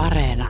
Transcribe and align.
Areena. 0.00 0.48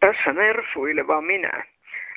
Tässä 0.00 0.32
mersuileva 0.32 1.20
minä. 1.20 1.64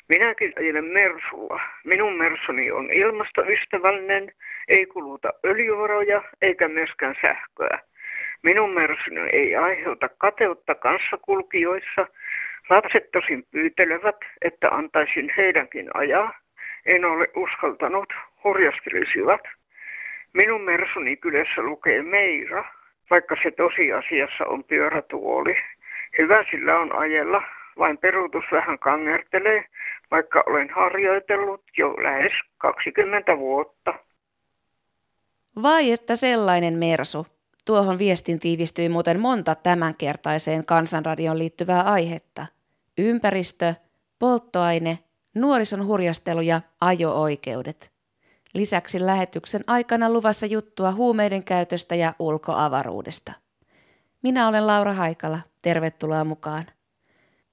Minäkin 0.08 0.52
ajelen 0.58 0.84
Mersulla. 0.84 1.60
Minun 1.84 2.18
Mersuni 2.18 2.70
on 2.70 2.90
ilmastoystävällinen, 2.90 4.32
ei 4.68 4.86
kuluta 4.86 5.32
öljyvaroja 5.46 6.22
eikä 6.42 6.68
myöskään 6.68 7.14
sähköä. 7.22 7.78
Minun 8.44 8.74
Mersuni 8.74 9.20
ei 9.32 9.56
aiheuta 9.56 10.08
kateutta 10.08 10.74
kanssakulkijoissa. 10.74 12.06
Lapset 12.70 13.10
tosin 13.10 13.46
pyytelevät, 13.50 14.16
että 14.42 14.70
antaisin 14.70 15.30
heidänkin 15.36 15.90
ajaa. 15.94 16.32
En 16.86 17.04
ole 17.04 17.26
uskaltanut, 17.36 18.12
hurjastelisivat. 18.44 19.40
Minun 20.32 20.60
Mersuni 20.60 21.16
kylässä 21.16 21.62
lukee 21.62 22.02
Meira, 22.02 22.64
vaikka 23.10 23.36
se 23.42 23.50
tosiasiassa 23.50 24.46
on 24.46 24.64
pyörätuoli. 24.64 25.56
Hyvä 26.18 26.44
sillä 26.50 26.78
on 26.78 26.96
ajella, 26.96 27.42
vain 27.78 27.98
peruutus 27.98 28.44
vähän 28.52 28.78
kangertelee, 28.78 29.64
vaikka 30.10 30.44
olen 30.46 30.70
harjoitellut 30.70 31.64
jo 31.78 31.94
lähes 32.02 32.32
20 32.58 33.38
vuotta. 33.38 33.94
Vai 35.62 35.92
että 35.92 36.16
sellainen 36.16 36.74
Mersu. 36.74 37.33
Tuohon 37.64 37.98
viestin 37.98 38.38
tiivistyi 38.38 38.88
muuten 38.88 39.20
monta 39.20 39.54
tämänkertaiseen 39.54 40.66
kansanradion 40.66 41.38
liittyvää 41.38 41.82
aihetta. 41.82 42.46
Ympäristö, 42.98 43.74
polttoaine, 44.18 44.98
nuorison 45.34 45.86
hurjastelu 45.86 46.40
ja 46.40 46.60
ajo-oikeudet. 46.80 47.92
Lisäksi 48.54 49.06
lähetyksen 49.06 49.64
aikana 49.66 50.10
luvassa 50.10 50.46
juttua 50.46 50.92
huumeiden 50.92 51.44
käytöstä 51.44 51.94
ja 51.94 52.14
ulkoavaruudesta. 52.18 53.32
Minä 54.22 54.48
olen 54.48 54.66
Laura 54.66 54.94
Haikala. 54.94 55.38
Tervetuloa 55.62 56.24
mukaan. 56.24 56.64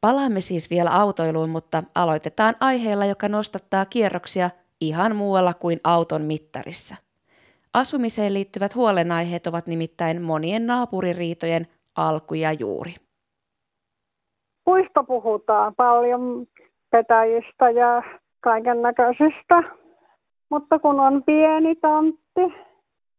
Palaamme 0.02 0.41
siis 0.41 0.69
vielä 0.69 0.89
autoiluun, 0.89 1.49
mutta 1.49 1.83
aloitetaan 1.95 2.55
aiheella, 2.59 3.05
joka 3.05 3.30
nostattaa 3.30 3.86
kierroksia 3.86 4.49
ihan 4.81 5.16
muualla 5.16 5.53
kuin 5.53 5.80
auton 5.83 6.21
mittarissa. 6.21 6.95
Asumiseen 7.73 8.33
liittyvät 8.33 8.75
huolenaiheet 8.75 9.47
ovat 9.47 9.67
nimittäin 9.67 10.22
monien 10.22 10.66
naapuririitojen 10.66 11.67
alku 11.95 12.33
ja 12.33 12.53
juuri. 12.53 12.95
Puista 14.64 15.03
puhutaan 15.03 15.75
paljon 15.75 16.47
petäjistä 16.89 17.69
ja 17.69 18.03
kaiken 18.39 18.81
näköisestä, 18.81 19.64
mutta 20.49 20.80
kun 20.80 20.99
on 20.99 21.23
pieni 21.23 21.75
tontti 21.75 22.42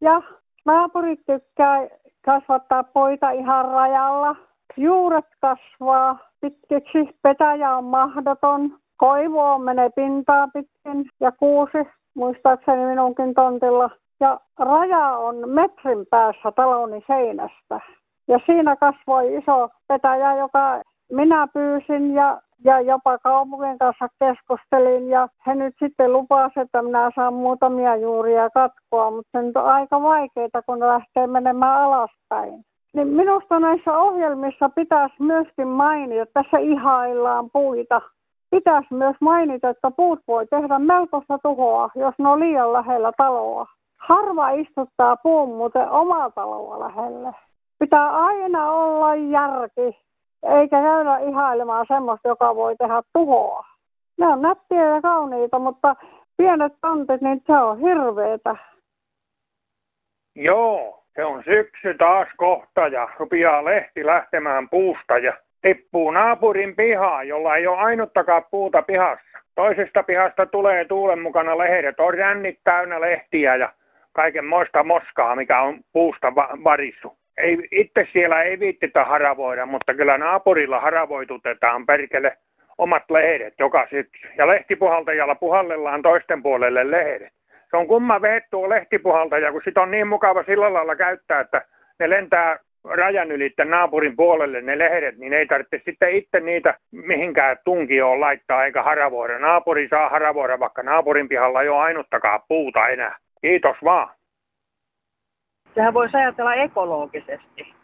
ja 0.01 0.23
naapurit 0.65 1.21
tykkää 1.27 1.89
kasvattaa 2.25 2.85
poita 2.85 3.31
ihan 3.31 3.65
rajalla, 3.65 4.37
juuret 4.77 5.27
kasvaa 5.41 6.19
pitkiksi, 6.41 7.19
petäjä 7.23 7.77
on 7.77 7.85
mahdoton, 7.85 8.79
koivu 8.97 9.59
menee 9.59 9.91
pintaa 9.91 10.49
pitkin 10.49 11.11
ja 11.21 11.33
kuusi, 11.33 11.79
muistaakseni 12.15 12.85
minunkin 12.87 13.35
tontilla. 13.35 14.02
Ja 14.23 14.41
raja 14.59 15.09
on 15.09 15.49
metrin 15.49 16.07
päässä 16.11 16.53
taloni 16.53 17.03
seinästä. 17.07 17.81
Ja 18.29 18.39
siinä 18.47 18.77
kasvoi 18.77 19.37
iso 19.37 19.69
petäjä, 19.89 20.37
joka 20.37 20.83
minä 21.13 21.47
pyysin 21.55 22.15
ja, 22.15 22.41
ja 22.65 22.81
jopa 22.81 23.19
kaupungin 23.19 23.79
kanssa 23.79 24.09
keskustelin. 24.19 25.09
Ja 25.09 25.29
he 25.47 25.55
nyt 25.55 25.75
sitten 25.79 26.13
lupasi, 26.13 26.61
että 26.61 26.83
minä 26.83 27.11
saan 27.15 27.35
muutamia 27.35 27.97
juuria 27.97 28.51
katkoa, 28.51 29.11
mutta 29.11 29.31
se 29.33 29.59
on 29.59 29.67
aika 29.67 30.03
vaikeaa, 30.03 30.63
kun 30.67 30.81
lähtee 30.81 31.27
menemään 31.27 31.83
alaspäin. 31.83 32.65
Niin 32.93 33.09
minusta 33.09 33.61
näissä 33.61 33.99
ohjelmissa 33.99 34.69
pitäisi 34.69 35.15
myöskin 35.19 35.69
mainita, 35.69 36.27
tässä 36.35 36.59
ihaillaan 36.59 37.51
puita. 37.53 38.01
Pitäisi 38.51 38.95
myös 38.95 39.17
mainita, 39.21 39.69
että 39.69 39.91
puut 39.91 40.21
voi 40.29 40.47
tehdä 40.47 40.79
melkoista 40.79 41.39
tuhoa, 41.39 41.89
jos 41.95 42.15
ne 42.19 42.29
on 42.29 42.41
liian 42.41 42.73
lähellä 42.73 43.13
taloa. 43.17 43.67
Harva 44.03 44.51
istuttaa 44.51 45.17
puun 45.17 45.57
muuten 45.57 45.89
omaa 45.89 46.31
taloa 46.31 46.81
lähelle. 46.81 47.35
Pitää 47.79 48.11
aina 48.11 48.71
olla 48.71 49.15
järki, 49.15 49.99
eikä 50.43 50.83
käydä 50.83 51.19
ihailemaan 51.19 51.87
semmoista, 51.89 52.29
joka 52.29 52.57
voi 52.57 52.77
tehdä 52.77 53.03
tuhoa. 53.13 53.67
Ne 54.19 54.27
on 54.27 54.43
nättiä 54.43 54.89
ja 54.89 55.03
kauniita, 55.03 55.59
mutta 55.59 55.97
pienet 56.37 56.73
tontit, 56.81 57.21
niin 57.21 57.43
se 57.47 57.53
on 57.53 57.79
hirveetä. 57.79 58.57
Joo, 60.35 61.05
se 61.15 61.25
on 61.25 61.43
syksy 61.45 61.95
taas 61.95 62.29
kohta 62.37 62.89
ja 62.89 63.09
rupeaa 63.19 63.65
lehti 63.65 64.07
lähtemään 64.07 64.69
puusta 64.69 65.19
ja 65.19 65.33
tippuu 65.61 66.11
naapurin 66.11 66.77
pihaa, 66.77 67.23
jolla 67.23 67.57
ei 67.57 67.67
ole 67.67 67.79
ainuttakaan 67.79 68.43
puuta 68.51 68.83
pihassa. 68.83 69.39
Toisesta 69.55 70.03
pihasta 70.03 70.47
tulee 70.47 70.85
tuulen 70.85 71.23
mukana 71.23 71.59
lehdet, 71.59 72.01
on 72.01 72.15
rännit 72.15 72.61
täynnä 72.65 73.01
lehtiä 73.01 73.57
ja 73.57 73.73
kaiken 74.13 74.45
moista 74.45 74.85
moskaa, 74.85 75.37
mikä 75.37 75.61
on 75.61 75.81
puusta 75.93 76.35
va- 76.35 76.59
varissu. 76.65 77.19
Ei, 77.37 77.59
itse 77.71 78.09
siellä 78.13 78.43
ei 78.43 78.61
viittitä 78.61 79.05
haravoida, 79.05 79.67
mutta 79.67 79.95
kyllä 79.95 80.19
naapurilla 80.19 80.81
haravoitutetaan 80.81 81.87
perkele 81.87 82.39
omat 82.79 83.11
lehdet 83.11 83.55
joka 83.59 83.87
syksy. 83.91 84.29
Ja 84.39 84.47
lehtipuhaltajalla 84.47 85.35
puhallellaan 85.35 86.03
toisten 86.03 86.43
puolelle 86.43 86.91
lehdet 86.91 87.33
se 87.73 87.77
on 87.77 87.87
kumma 87.87 88.23
vehet 88.23 88.45
tuo 88.51 88.69
lehtipuhaltaja, 88.69 89.53
kun 89.53 89.63
sitä 89.65 89.83
on 89.83 89.91
niin 89.91 90.07
mukava 90.07 90.43
sillä 90.43 90.73
lailla 90.73 90.97
käyttää, 90.97 91.41
että 91.41 91.67
ne 92.01 92.11
lentää 92.11 92.59
rajan 92.85 93.33
ylitten 93.33 93.71
naapurin 93.71 94.17
puolelle 94.17 94.63
ne 94.63 94.79
lehdet, 94.79 95.19
niin 95.19 95.33
ei 95.33 95.47
tarvitse 95.47 95.81
sitten 95.85 96.11
itse 96.11 96.41
niitä 96.41 96.75
mihinkään 96.91 97.57
tunkioon 97.65 98.21
laittaa 98.21 98.65
eikä 98.65 98.83
haravoida. 98.83 99.39
Naapuri 99.39 99.89
saa 99.91 100.09
haravoida, 100.09 100.61
vaikka 100.61 100.83
naapurin 100.83 101.29
pihalla 101.29 101.63
ei 101.63 101.69
ole 101.69 101.79
ainuttakaan 101.79 102.41
puuta 102.49 102.89
enää. 102.89 103.17
Kiitos 103.43 103.77
vaan. 103.85 104.09
Sehän 105.75 105.95
voisi 105.95 106.17
ajatella 106.17 106.55
ekologisesti. 106.55 107.75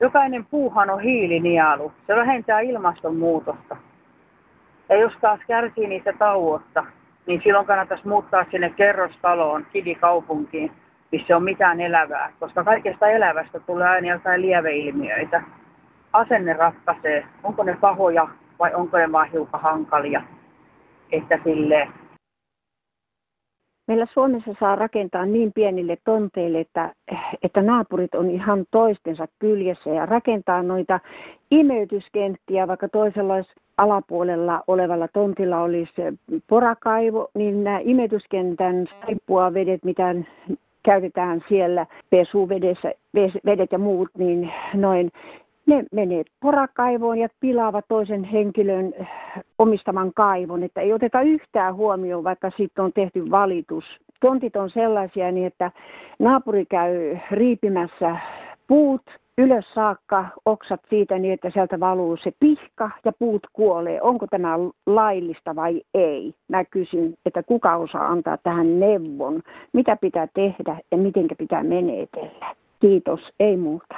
Jokainen 0.00 0.46
puuhan 0.46 0.90
on 0.90 1.00
hiilinielu. 1.00 1.92
Se 2.06 2.16
vähentää 2.16 2.60
ilmastonmuutosta. 2.60 3.76
Ja 4.88 4.96
jos 4.96 5.12
taas 5.20 5.40
kärsii 5.46 5.86
niistä 5.88 6.12
tauosta, 6.12 6.86
niin 7.26 7.42
silloin 7.42 7.66
kannattaisi 7.66 8.08
muuttaa 8.08 8.44
sinne 8.50 8.70
kerrostaloon, 8.70 9.66
kivikaupunkiin, 9.72 10.72
missä 11.12 11.36
on 11.36 11.44
mitään 11.44 11.80
elävää, 11.80 12.32
koska 12.40 12.64
kaikesta 12.64 13.08
elävästä 13.08 13.60
tulee 13.60 13.88
aina 13.88 14.08
jotain 14.08 14.42
lieveilmiöitä. 14.42 15.42
Asenne 16.12 16.52
ratkaisee, 16.52 17.26
onko 17.42 17.62
ne 17.62 17.76
pahoja 17.80 18.28
vai 18.58 18.74
onko 18.74 18.98
ne 18.98 19.12
vain 19.12 19.32
hiukan 19.32 19.60
hankalia. 19.60 20.22
Että 21.12 21.38
sille 21.44 21.88
Meillä 23.90 24.06
Suomessa 24.06 24.54
saa 24.60 24.76
rakentaa 24.76 25.26
niin 25.26 25.52
pienille 25.52 25.98
tonteille, 26.04 26.60
että, 26.60 26.94
että 27.42 27.62
naapurit 27.62 28.14
on 28.14 28.30
ihan 28.30 28.64
toistensa 28.70 29.26
kyljessä 29.38 29.90
ja 29.90 30.06
rakentaa 30.06 30.62
noita 30.62 31.00
imeytyskenttiä, 31.50 32.68
vaikka 32.68 32.88
toisella 32.88 33.34
olisi 33.34 33.52
alapuolella 33.76 34.64
olevalla 34.66 35.08
tontilla 35.08 35.58
olisi 35.60 35.92
porakaivo, 36.46 37.30
niin 37.34 37.64
nämä 37.64 37.80
saippua 39.00 39.54
vedet, 39.54 39.84
mitä 39.84 40.14
käytetään 40.82 41.44
siellä, 41.48 41.86
pesuvedessä, 42.10 42.94
vedet 43.46 43.72
ja 43.72 43.78
muut, 43.78 44.08
niin 44.18 44.52
noin, 44.74 45.10
ne 45.66 45.84
menee 45.92 46.24
porakaivoon 46.40 47.18
ja 47.18 47.28
pilaavat 47.40 47.84
toisen 47.88 48.24
henkilön 48.24 48.94
omistaman 49.58 50.14
kaivon, 50.14 50.62
että 50.62 50.80
ei 50.80 50.92
oteta 50.92 51.22
yhtään 51.22 51.74
huomioon, 51.74 52.24
vaikka 52.24 52.50
sitten 52.56 52.84
on 52.84 52.92
tehty 52.92 53.30
valitus. 53.30 54.00
Tontit 54.20 54.56
on 54.56 54.70
sellaisia 54.70 55.32
niin, 55.32 55.46
että 55.46 55.72
naapuri 56.18 56.66
käy 56.66 57.18
riipimässä 57.30 58.16
puut 58.66 59.02
ylös 59.38 59.74
saakka 59.74 60.26
oksat 60.46 60.80
siitä 60.90 61.18
niin, 61.18 61.34
että 61.34 61.50
sieltä 61.50 61.80
valuu 61.80 62.16
se 62.16 62.32
pihka 62.40 62.90
ja 63.04 63.12
puut 63.18 63.46
kuolee. 63.52 64.02
Onko 64.02 64.26
tämä 64.26 64.58
laillista 64.86 65.56
vai 65.56 65.82
ei? 65.94 66.34
Mä 66.48 66.64
kysyn, 66.64 67.14
että 67.26 67.42
kuka 67.42 67.76
osaa 67.76 68.06
antaa 68.06 68.36
tähän 68.36 68.80
neuvon, 68.80 69.42
mitä 69.72 69.96
pitää 69.96 70.28
tehdä 70.34 70.76
ja 70.90 70.96
miten 70.98 71.26
pitää 71.38 71.62
menetellä. 71.62 72.54
Kiitos, 72.80 73.32
ei 73.40 73.56
muuta. 73.56 73.96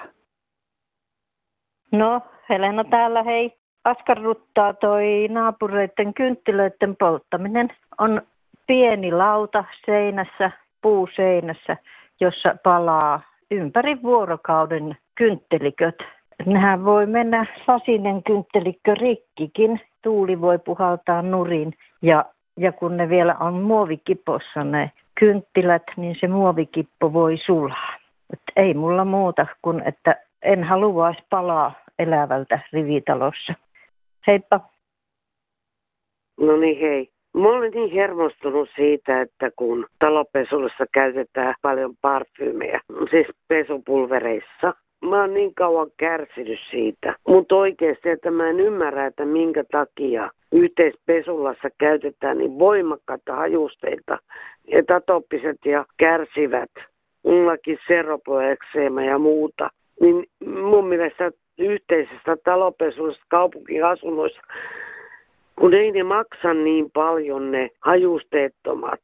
No, 1.92 2.20
Helena 2.48 2.84
täällä, 2.84 3.22
hei. 3.22 3.58
Askarruttaa 3.84 4.74
toi 4.74 5.28
naapureiden 5.30 6.14
kynttilöiden 6.14 6.96
polttaminen. 6.96 7.68
On 7.98 8.22
pieni 8.66 9.12
lauta 9.12 9.64
seinässä, 9.86 10.50
puuseinässä, 10.82 11.76
jossa 12.20 12.56
palaa 12.62 13.20
ympäri 13.50 14.02
vuorokauden 14.02 14.96
kyntteliköt. 15.14 16.02
Nehän 16.46 16.84
voi 16.84 17.06
mennä 17.06 17.46
sasinen 17.66 18.22
kynttelikkö 18.22 18.94
rikkikin. 18.94 19.80
Tuuli 20.02 20.40
voi 20.40 20.58
puhaltaa 20.58 21.22
nurin 21.22 21.72
ja, 22.02 22.24
ja 22.56 22.72
kun 22.72 22.96
ne 22.96 23.08
vielä 23.08 23.36
on 23.40 23.54
muovikipossa 23.54 24.64
ne 24.64 24.90
kynttilät, 25.14 25.82
niin 25.96 26.16
se 26.20 26.28
muovikippo 26.28 27.12
voi 27.12 27.36
sulaa. 27.36 27.94
Et 28.32 28.42
ei 28.56 28.74
mulla 28.74 29.04
muuta 29.04 29.46
kuin, 29.62 29.82
että 29.84 30.16
en 30.42 30.64
haluaisi 30.64 31.22
palaa 31.30 31.72
elävältä 31.98 32.58
rivitalossa. 32.72 33.54
Heippa. 34.26 34.60
No 36.40 36.56
niin 36.56 36.80
hei. 36.80 37.12
Mä 37.34 37.48
olen 37.48 37.70
niin 37.70 37.92
hermostunut 37.92 38.68
siitä, 38.76 39.20
että 39.20 39.50
kun 39.56 39.86
talopesulussa 39.98 40.84
käytetään 40.92 41.54
paljon 41.62 41.96
parfyymejä, 42.00 42.80
siis 43.10 43.26
pesupulvereissa, 43.48 44.74
mä 45.04 45.20
oon 45.20 45.34
niin 45.34 45.54
kauan 45.54 45.90
kärsinyt 45.96 46.58
siitä. 46.70 47.14
Mutta 47.28 47.56
oikeasti, 47.56 48.08
että 48.08 48.30
mä 48.30 48.48
en 48.48 48.60
ymmärrä, 48.60 49.06
että 49.06 49.26
minkä 49.26 49.64
takia 49.70 50.30
yhteispesulassa 50.52 51.68
käytetään 51.78 52.38
niin 52.38 52.58
voimakkaita 52.58 53.36
hajusteita, 53.36 54.18
että 54.68 54.94
atoppiset 54.94 55.58
ja 55.64 55.86
kärsivät, 55.96 56.70
mullakin 57.24 57.78
seropoekseema 57.86 59.02
ja 59.02 59.18
muuta. 59.18 59.70
Niin 60.02 60.26
mun 60.62 60.86
mielestä 60.86 61.32
yhteisestä 61.58 62.36
talopesusta 62.44 63.24
kaupunkiasunnoissa 63.28 64.40
kun 65.62 65.74
ei 65.74 65.92
ne 65.92 66.02
maksa 66.02 66.54
niin 66.54 66.90
paljon 66.90 67.50
ne 67.50 67.70
hajusteettomat. 67.80 69.00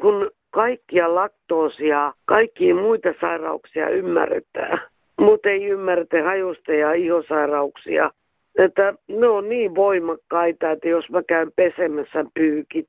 Kun 0.00 0.30
kaikkia 0.50 1.14
laktoosia, 1.14 2.12
kaikkia 2.24 2.74
muita 2.74 3.14
sairauksia 3.20 3.88
ymmärretään, 3.88 4.78
mutta 5.20 5.48
ei 5.48 5.66
ymmärretä 5.66 6.22
hajuste- 6.22 6.76
ja 6.76 6.92
ihosairauksia. 6.92 8.10
Että 8.58 8.94
ne 9.08 9.28
on 9.28 9.48
niin 9.48 9.74
voimakkaita, 9.74 10.70
että 10.70 10.88
jos 10.88 11.10
mä 11.10 11.22
käyn 11.22 11.52
pesemässä 11.56 12.24
pyykit 12.34 12.88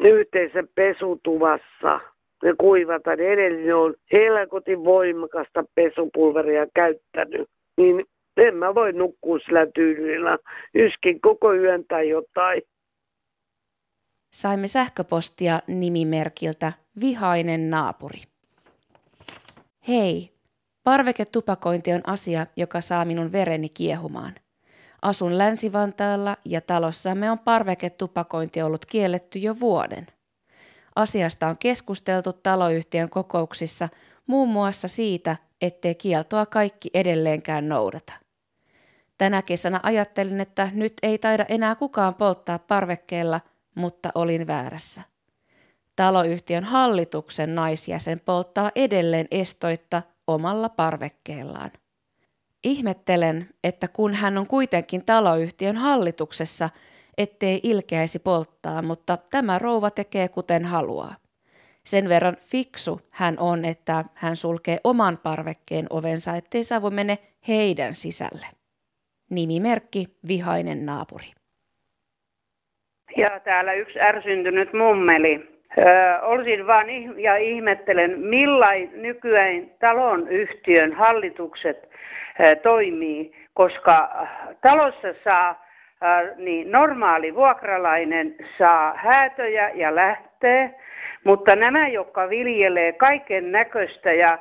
yhteisen 0.00 0.68
pesutuvassa 0.74 2.00
ja 2.42 2.54
kuivata, 2.54 3.16
niin 3.16 3.30
edelleen 3.30 3.76
on 3.76 3.94
helkotin 4.12 4.84
voimakasta 4.84 5.64
pesupulveria 5.74 6.66
käyttänyt. 6.74 7.48
Niin 7.76 8.04
en 8.36 8.56
mä 8.56 8.74
voi 8.74 8.92
nukkua 8.92 9.38
sillä 9.38 9.66
tyylillä. 9.66 10.38
Yskin 10.74 11.20
koko 11.20 11.54
yön 11.54 11.84
tai 11.88 12.08
jotain. 12.08 12.62
Saimme 14.32 14.68
sähköpostia 14.68 15.60
nimimerkiltä 15.66 16.72
Vihainen 17.00 17.70
naapuri. 17.70 18.22
Hei, 19.88 20.32
parveketupakointi 20.84 21.92
on 21.92 22.00
asia, 22.06 22.46
joka 22.56 22.80
saa 22.80 23.04
minun 23.04 23.32
vereni 23.32 23.68
kiehumaan. 23.68 24.34
Asun 25.02 25.38
Länsi-Vantaalla 25.38 26.36
ja 26.44 26.60
talossamme 26.60 27.30
on 27.30 27.38
parveketupakointi 27.38 28.62
ollut 28.62 28.86
kielletty 28.86 29.38
jo 29.38 29.60
vuoden. 29.60 30.06
Asiasta 30.98 31.46
on 31.46 31.58
keskusteltu 31.58 32.32
taloyhtiön 32.32 33.10
kokouksissa 33.10 33.88
muun 34.26 34.48
muassa 34.48 34.88
siitä, 34.88 35.36
ettei 35.60 35.94
kieltoa 35.94 36.46
kaikki 36.46 36.90
edelleenkään 36.94 37.68
noudata. 37.68 38.12
Tänä 39.18 39.42
kesänä 39.42 39.80
ajattelin, 39.82 40.40
että 40.40 40.68
nyt 40.72 40.92
ei 41.02 41.18
taida 41.18 41.44
enää 41.48 41.74
kukaan 41.74 42.14
polttaa 42.14 42.58
parvekkeella, 42.58 43.40
mutta 43.74 44.10
olin 44.14 44.46
väärässä. 44.46 45.02
Taloyhtiön 45.96 46.64
hallituksen 46.64 47.54
naisjäsen 47.54 48.20
polttaa 48.20 48.70
edelleen 48.74 49.26
estoitta 49.30 50.02
omalla 50.26 50.68
parvekkeellaan. 50.68 51.70
Ihmettelen, 52.64 53.48
että 53.64 53.88
kun 53.88 54.14
hän 54.14 54.38
on 54.38 54.46
kuitenkin 54.46 55.04
taloyhtiön 55.04 55.76
hallituksessa, 55.76 56.70
ettei 57.18 57.60
ilkeäisi 57.62 58.18
polttaa, 58.18 58.82
mutta 58.82 59.18
tämä 59.30 59.58
rouva 59.58 59.90
tekee 59.90 60.28
kuten 60.28 60.64
haluaa. 60.64 61.14
Sen 61.84 62.08
verran 62.08 62.36
fiksu 62.40 63.00
hän 63.10 63.38
on, 63.38 63.64
että 63.64 64.04
hän 64.14 64.36
sulkee 64.36 64.78
oman 64.84 65.18
parvekkeen 65.18 65.86
ovensa, 65.90 66.36
ettei 66.36 66.64
savu 66.64 66.90
mene 66.90 67.18
heidän 67.48 67.94
sisälle. 67.94 68.46
Nimimerkki 69.30 70.06
Vihainen 70.28 70.86
naapuri. 70.86 71.26
Ja 73.16 73.40
täällä 73.40 73.72
yksi 73.72 74.00
ärsyntynyt 74.00 74.72
mummeli. 74.72 75.58
Öö, 75.78 76.20
olisin 76.20 76.66
vaan 76.66 76.86
ja 77.16 77.36
ihmettelen, 77.36 78.20
millain 78.20 78.90
nykyään 78.94 79.70
talon 79.80 80.28
yhtiön 80.28 80.92
hallitukset 80.92 81.90
öö, 82.40 82.56
toimii, 82.56 83.32
koska 83.54 84.26
talossa 84.60 85.14
saa 85.24 85.67
niin 86.36 86.72
normaali 86.72 87.34
vuokralainen 87.34 88.34
saa 88.58 88.92
häätöjä 88.96 89.70
ja 89.74 89.94
lähtee, 89.94 90.74
mutta 91.24 91.56
nämä, 91.56 91.88
jotka 91.88 92.28
viljelee 92.28 92.92
kaiken 92.92 93.52
näköistä 93.52 94.12
ja 94.12 94.38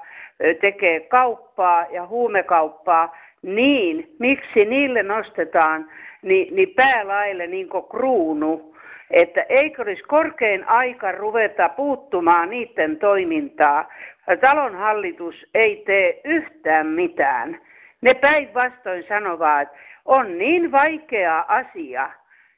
tekee 0.61 0.99
kauppaa 0.99 1.85
ja 1.91 2.07
huumekauppaa, 2.07 3.17
niin, 3.41 4.15
miksi 4.19 4.65
niille 4.65 5.03
nostetaan 5.03 5.91
niin, 6.21 6.55
niin 6.55 6.69
päälaille 6.75 7.47
niin 7.47 7.69
kuin 7.69 7.85
kruunu, 7.85 8.75
että 9.11 9.45
eikö 9.49 9.81
olisi 9.81 10.03
korkein 10.03 10.69
aika 10.69 11.11
ruveta 11.11 11.69
puuttumaan 11.69 12.49
niiden 12.49 12.97
toimintaa. 12.97 13.93
Talon 14.41 14.75
hallitus 14.75 15.49
ei 15.53 15.83
tee 15.85 16.21
yhtään 16.25 16.87
mitään. 16.87 17.66
Ne 18.01 18.13
päinvastoin 18.13 19.03
sanovat, 19.07 19.67
on 20.05 20.37
niin 20.37 20.71
vaikea 20.71 21.45
asia, 21.47 22.09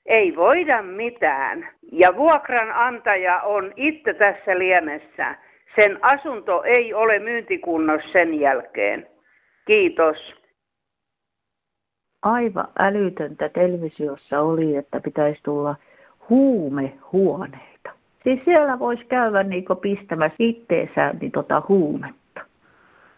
ei 0.06 0.36
voida 0.36 0.82
mitään. 0.82 1.68
Ja 1.92 2.16
vuokranantaja 2.16 3.42
on 3.42 3.74
itse 3.76 4.14
tässä 4.14 4.60
liemessä. 4.60 5.36
Sen 5.76 6.00
asunto 6.02 6.64
ei 6.64 6.94
ole 6.94 7.20
myyntikunnossa 7.20 8.10
sen 8.12 8.40
jälkeen. 8.40 9.08
Kiitos 9.68 10.36
aivan 12.22 12.68
älytöntä 12.80 13.50
televisiossa 13.50 14.42
oli, 14.42 14.76
että 14.76 15.00
pitäisi 15.00 15.44
tulla 15.44 15.76
huumehuoneita. 16.30 17.92
Siis 18.24 18.42
siellä 18.46 18.80
voisi 18.80 19.06
käydä 19.06 19.44
niin 19.44 19.66
pistämässä 19.82 20.36
itteensä 20.40 21.14
niin 21.22 21.32
tota 21.32 21.62
huumetta. 21.68 22.29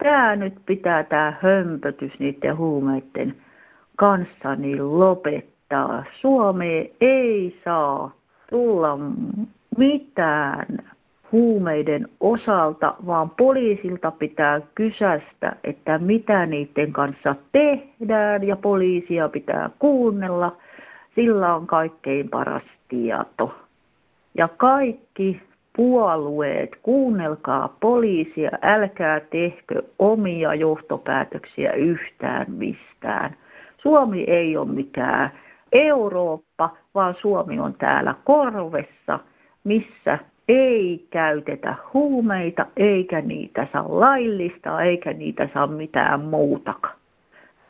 Tämä 0.02 0.36
nyt 0.36 0.54
pitää 0.66 1.04
tämä 1.04 1.32
hömpötys 1.40 2.18
niiden 2.18 2.56
huumeiden 2.56 3.36
kanssa 3.96 4.56
niin 4.56 4.98
lopettaa. 5.00 6.04
Suomeen 6.20 6.86
ei 7.00 7.60
saa 7.64 8.14
tulla 8.50 8.98
mitään 9.78 10.66
huumeiden 11.32 12.08
osalta, 12.20 12.94
vaan 13.06 13.30
poliisilta 13.30 14.10
pitää 14.10 14.60
kysästä, 14.74 15.56
että 15.64 15.98
mitä 15.98 16.46
niiden 16.46 16.92
kanssa 16.92 17.34
tehdään 17.52 18.46
ja 18.46 18.56
poliisia 18.56 19.28
pitää 19.28 19.70
kuunnella. 19.78 20.56
Sillä 21.14 21.54
on 21.54 21.66
kaikkein 21.66 22.28
paras 22.28 22.62
tieto. 22.88 23.54
Ja 24.34 24.48
kaikki 24.48 25.42
puolueet, 25.76 26.76
kuunnelkaa 26.82 27.76
poliisia, 27.80 28.50
älkää 28.62 29.20
tehkö 29.20 29.82
omia 29.98 30.54
johtopäätöksiä 30.54 31.72
yhtään 31.72 32.46
mistään. 32.48 33.36
Suomi 33.78 34.24
ei 34.26 34.56
ole 34.56 34.68
mikään 34.68 35.30
Eurooppa, 35.72 36.76
vaan 36.94 37.14
Suomi 37.20 37.58
on 37.58 37.74
täällä 37.74 38.14
korvessa, 38.24 39.18
missä 39.64 40.18
ei 40.48 41.06
käytetä 41.10 41.74
huumeita, 41.94 42.66
eikä 42.76 43.20
niitä 43.20 43.66
saa 43.72 43.84
laillistaa, 43.88 44.82
eikä 44.82 45.12
niitä 45.12 45.48
saa 45.54 45.66
mitään 45.66 46.20
muutakaan. 46.20 46.96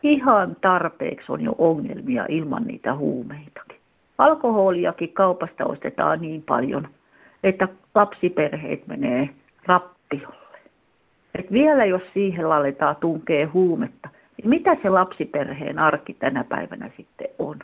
Ihan 0.02 0.56
tarpeeksi 0.60 1.32
on 1.32 1.40
jo 1.40 1.54
ongelmia 1.58 2.26
ilman 2.28 2.64
niitä 2.64 2.94
huumeitakin. 2.94 3.78
Alkoholiakin 4.18 5.12
kaupasta 5.12 5.64
ostetaan 5.64 6.20
niin 6.20 6.42
paljon, 6.42 6.88
että 7.42 7.68
lapsiperheet 7.94 8.86
menee 8.86 9.28
rappiolle. 9.66 10.58
Et 11.38 11.52
vielä 11.52 11.84
jos 11.84 12.02
siihen 12.14 12.46
aletaan 12.46 12.96
tunkea 12.96 13.48
huumetta, 13.52 14.08
niin 14.36 14.48
mitä 14.48 14.76
se 14.82 14.90
lapsiperheen 14.90 15.78
arki 15.78 16.14
tänä 16.14 16.44
päivänä 16.44 16.90
sitten 16.96 17.28
on? 17.38 17.58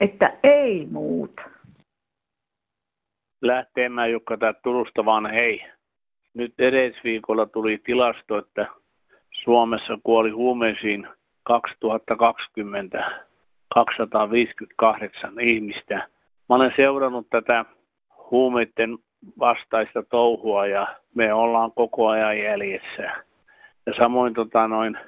Että 0.00 0.38
ei 0.42 0.86
muuta 0.90 1.42
lähteemään, 3.42 4.12
joka 4.12 4.36
tää 4.36 4.52
Turusta 4.52 5.04
vaan 5.04 5.30
hei. 5.30 5.64
Nyt 6.34 6.54
edellisviikolla 6.58 7.46
tuli 7.46 7.78
tilasto, 7.84 8.38
että 8.38 8.66
Suomessa 9.30 9.98
kuoli 10.02 10.30
huumeisiin 10.30 11.08
2020 11.42 13.24
258 13.74 15.40
ihmistä. 15.40 16.08
Mä 16.48 16.56
olen 16.56 16.72
seurannut 16.76 17.30
tätä 17.30 17.64
huumeiden 18.30 18.98
vastaista 19.38 20.02
touhua 20.02 20.66
ja 20.66 20.86
me 21.14 21.32
ollaan 21.32 21.72
koko 21.72 22.08
ajan 22.08 22.38
jäljessä. 22.38 23.10
Ja 23.86 23.94
samoin 23.96 24.34
tota 24.34 24.68
noin, 24.68 24.98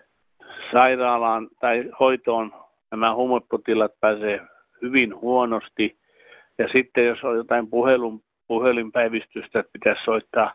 sairaalaan 0.72 1.48
tai 1.60 1.90
hoitoon 2.00 2.54
nämä 2.90 3.14
huumepotilaat 3.14 4.00
pääsee 4.00 4.40
hyvin 4.82 5.16
huonosti. 5.20 5.98
Ja 6.58 6.68
sitten 6.68 7.06
jos 7.06 7.24
on 7.24 7.36
jotain 7.36 7.66
puhelun, 7.66 8.22
puhelinpäivystystä, 8.46 9.60
että 9.60 9.72
pitäisi 9.72 10.04
soittaa 10.04 10.54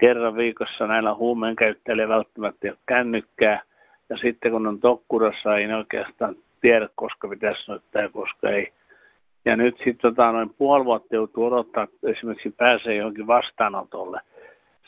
kerran 0.00 0.36
viikossa 0.36 0.86
näillä 0.86 1.14
huumeen 1.14 1.56
käyttäjillä 1.56 2.08
välttämättä 2.08 2.68
ole 2.68 2.78
kännykkää. 2.86 3.60
Ja 4.08 4.16
sitten 4.16 4.52
kun 4.52 4.66
on 4.66 4.80
tokkurassa, 4.80 5.56
ei 5.56 5.72
oikeastaan 5.72 6.36
tiedä, 6.60 6.88
koska 6.94 7.28
pitäisi 7.28 7.64
soittaa 7.64 8.02
ja 8.02 8.08
koska 8.08 8.48
ei. 8.48 8.72
Ja 9.44 9.56
nyt 9.56 9.76
sitten 9.76 9.98
tota, 9.98 10.32
noin 10.32 10.54
puoli 10.54 10.84
vuotta 10.84 11.14
joutuu 11.14 11.44
odottaa, 11.44 11.84
että 11.84 11.96
esimerkiksi 12.02 12.50
pääsee 12.50 12.96
johonkin 12.96 13.26
vastaanotolle. 13.26 14.20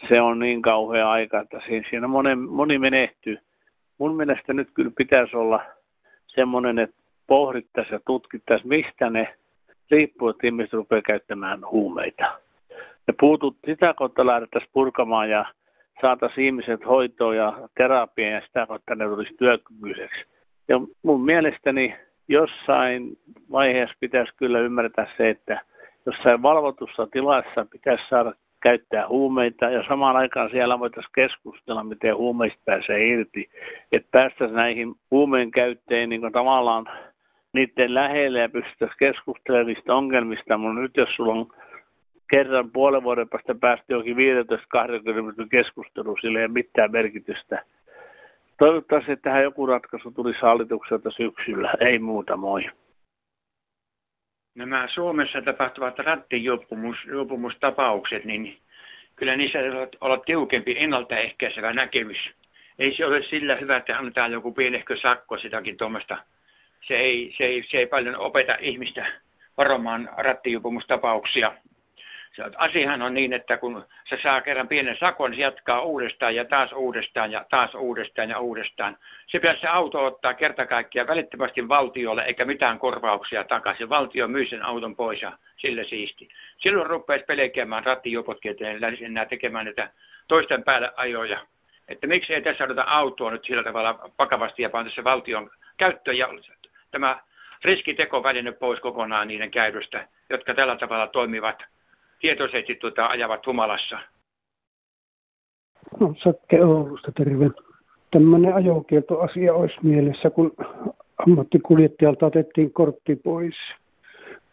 Se 0.09 0.21
on 0.21 0.39
niin 0.39 0.63
kauhea 0.63 1.11
aika, 1.11 1.41
että 1.41 1.61
siinä, 1.67 1.87
siinä 1.91 2.09
moni, 2.09 2.35
moni 2.35 2.79
menehtyy. 2.79 3.39
Mun 3.99 4.17
mielestä 4.17 4.53
nyt 4.53 4.71
kyllä 4.75 4.91
pitäisi 4.97 5.37
olla 5.37 5.61
semmoinen, 6.27 6.79
että 6.79 6.97
pohdittaisiin 7.27 7.95
ja 7.95 8.01
tutkittaisiin, 8.07 8.69
mistä 8.69 9.11
ne 9.11 9.35
riippuu, 9.91 10.29
että 10.29 10.47
ihmiset 10.47 10.73
rupeaa 10.73 11.03
käyttämään 11.03 11.61
huumeita. 11.71 12.41
Ja 13.07 13.15
puutut, 13.21 13.57
sitä 13.67 13.95
kautta 13.95 14.27
lähdettäisiin 14.27 14.71
purkamaan 14.73 15.31
ja 15.31 15.45
saataisiin 16.01 16.47
ihmiset 16.47 16.87
hoitoon 16.87 17.37
ja 17.37 17.69
terapiaan 17.77 18.33
ja 18.33 18.41
sitä 18.41 18.67
kautta 18.67 18.95
ne 18.95 19.05
tulisi 19.05 19.35
työkykyiseksi. 19.35 20.27
Ja 20.69 20.81
mun 21.03 21.25
mielestäni 21.25 21.97
jossain 22.29 23.19
vaiheessa 23.51 23.97
pitäisi 24.01 24.35
kyllä 24.37 24.61
ymmärtää 24.61 25.07
se, 25.17 25.29
että 25.29 25.61
jossain 26.07 26.43
valvotussa 26.43 27.07
tilassa 27.07 27.67
pitäisi 27.71 28.05
saada 28.09 28.33
käyttää 28.61 29.09
huumeita 29.09 29.71
ja 29.71 29.85
samaan 29.89 30.17
aikaan 30.17 30.51
siellä 30.51 30.79
voitaisiin 30.79 31.13
keskustella, 31.15 31.85
miten 31.85 32.17
huumeista 32.17 32.63
pääsee 32.65 33.07
irti. 33.07 33.51
Että 33.93 34.09
päästäisiin 34.11 34.57
näihin 34.57 34.95
huumeen 35.11 35.51
käyttäjiin 35.51 36.11
niin 36.11 36.33
tavallaan 36.33 36.87
niiden 37.53 37.95
lähelle 37.95 38.39
ja 38.39 38.49
pystyttäisiin 38.49 38.99
keskustelemaan 38.99 39.67
niistä 39.67 39.95
ongelmista, 39.95 40.59
mutta 40.59 40.81
nyt 40.81 40.97
jos 40.97 41.17
sulla 41.17 41.33
on 41.33 41.47
kerran 42.31 42.71
puolen 42.71 43.03
vuoden 43.03 43.29
päästä 43.29 43.55
päästä 43.55 43.85
johonkin 43.89 44.17
15-20 44.17 44.21
minuutin 45.15 45.49
keskusteluun, 45.49 46.19
sillä 46.21 46.39
ei 46.39 46.45
ole 46.45 46.53
mitään 46.53 46.93
merkitystä. 46.93 47.65
Toivottavasti 48.59 49.13
että 49.13 49.23
tähän 49.23 49.43
joku 49.43 49.67
ratkaisu 49.67 50.11
tulisi 50.11 50.43
hallitukselta 50.43 51.11
syksyllä, 51.11 51.75
ei 51.81 51.99
muuta 51.99 52.37
moi. 52.37 52.71
Nämä 54.55 54.89
Suomessa 54.89 55.43
tapahtuvat 55.43 55.99
rattijuopumustapaukset, 55.99 58.25
niin 58.25 58.59
kyllä 59.17 59.37
niissä 59.37 59.59
olla 60.01 60.17
tiukempi 60.17 60.75
ennaltaehkäisevä 60.79 61.73
näkemys. 61.73 62.35
Ei 62.79 62.97
se 62.97 63.07
ole 63.07 63.23
sillä 63.23 63.57
hyvä, 63.57 63.77
että 63.77 63.99
annetaan 63.99 64.33
joku 64.33 64.53
pienehkö 64.53 64.97
sakko 64.97 65.39
sitäkin 65.39 65.77
tuommoista. 65.77 66.19
Se 66.81 66.97
ei, 66.97 67.35
se, 67.37 67.45
ei, 67.45 67.63
se 67.69 67.79
ei 67.79 67.87
paljon 67.87 68.19
opeta 68.19 68.57
ihmistä 68.61 69.07
varomaan 69.57 70.11
rattijuopumustapauksia 70.17 71.53
asiahan 72.57 73.03
on 73.03 73.15
niin, 73.15 73.33
että 73.33 73.57
kun 73.57 73.85
se 74.05 74.19
saa 74.23 74.41
kerran 74.41 74.69
pienen 74.69 74.97
sakon, 74.97 75.35
se 75.35 75.41
jatkaa 75.41 75.81
uudestaan 75.81 76.35
ja 76.35 76.45
taas 76.45 76.73
uudestaan 76.73 77.33
ja 77.33 77.47
taas 77.51 77.75
uudestaan 77.75 78.31
ja 78.31 78.39
uudestaan. 78.39 78.99
Se 79.27 79.39
pitäisi 79.39 79.61
se 79.61 79.69
auto 79.69 80.05
ottaa 80.05 80.35
kerta 80.35 80.67
kaikkiaan 80.67 81.09
välittömästi 81.09 81.69
valtiolle 81.69 82.23
eikä 82.23 82.45
mitään 82.45 82.79
korvauksia 82.79 83.45
takaisin. 83.45 83.89
Valtio 83.89 84.29
myy 84.29 84.47
sen 84.47 84.63
auton 84.63 84.97
pois 84.97 85.23
ja 85.23 85.39
sille 85.57 85.85
siisti. 85.85 86.29
Silloin 86.57 86.87
rupeaisi 86.87 87.25
pelkäämään 87.25 87.85
rattijuopotkin, 87.85 88.51
että 88.51 88.65
lähdisi 88.81 89.05
enää 89.05 89.27
tekemään 89.27 89.65
näitä 89.65 89.91
toisten 90.29 90.65
päälle 90.65 90.93
ajoja. 90.97 91.39
Että 91.89 92.07
miksi 92.07 92.35
ei 92.35 92.43
tässä 92.43 92.65
odota 92.65 92.83
autoa 92.83 93.31
nyt 93.31 93.45
sillä 93.45 93.63
tavalla 93.63 94.11
vakavasti 94.19 94.63
ja 94.63 94.71
panna 94.71 94.91
se 94.91 95.05
valtion 95.05 95.51
käyttöön 95.77 96.19
ja 96.19 96.29
tämä 96.91 97.19
riskitekoväline 97.65 98.53
pois 98.53 98.81
kokonaan 98.81 99.29
niiden 99.29 99.51
käytöstä, 99.51 100.09
jotka 100.31 100.55
tällä 100.55 100.77
tavalla 100.77 101.07
toimivat 101.07 101.74
tietoisesti 102.25 102.75
tuota, 102.75 103.07
ajavat 103.07 103.47
humalassa. 103.47 103.99
No, 106.01 106.15
Sakke 106.17 106.65
Oulusta, 106.65 107.13
terve. 107.13 107.51
Tämmöinen 108.11 108.55
ajokieltoasia 108.55 109.55
olisi 109.55 109.77
mielessä, 109.83 110.31
kun 110.31 110.53
ammattikuljettajalta 111.27 112.27
otettiin 112.27 112.73
kortti 112.73 113.17
pois, 113.17 113.55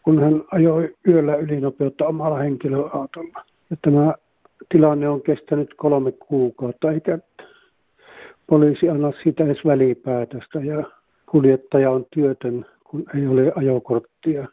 kun 0.02 0.22
hän 0.22 0.44
ajoi 0.50 0.94
yöllä 1.08 1.36
ylinopeutta 1.36 2.06
omalla 2.06 2.38
henkilöautolla. 2.38 3.44
Ja 3.70 3.76
tämä 3.82 4.14
tilanne 4.68 5.08
on 5.08 5.22
kestänyt 5.22 5.74
kolme 5.74 6.12
kuukautta, 6.12 6.92
eikä 6.92 7.18
poliisi 8.46 8.88
anna 8.88 9.12
sitä 9.24 9.44
edes 9.44 9.64
välipäätöstä 9.64 10.58
ja 10.58 10.84
kuljettaja 11.26 11.90
on 11.90 12.06
työtön, 12.10 12.66
kun 12.84 13.04
ei 13.16 13.26
ole 13.26 13.52
ajokorttia. 13.56 14.48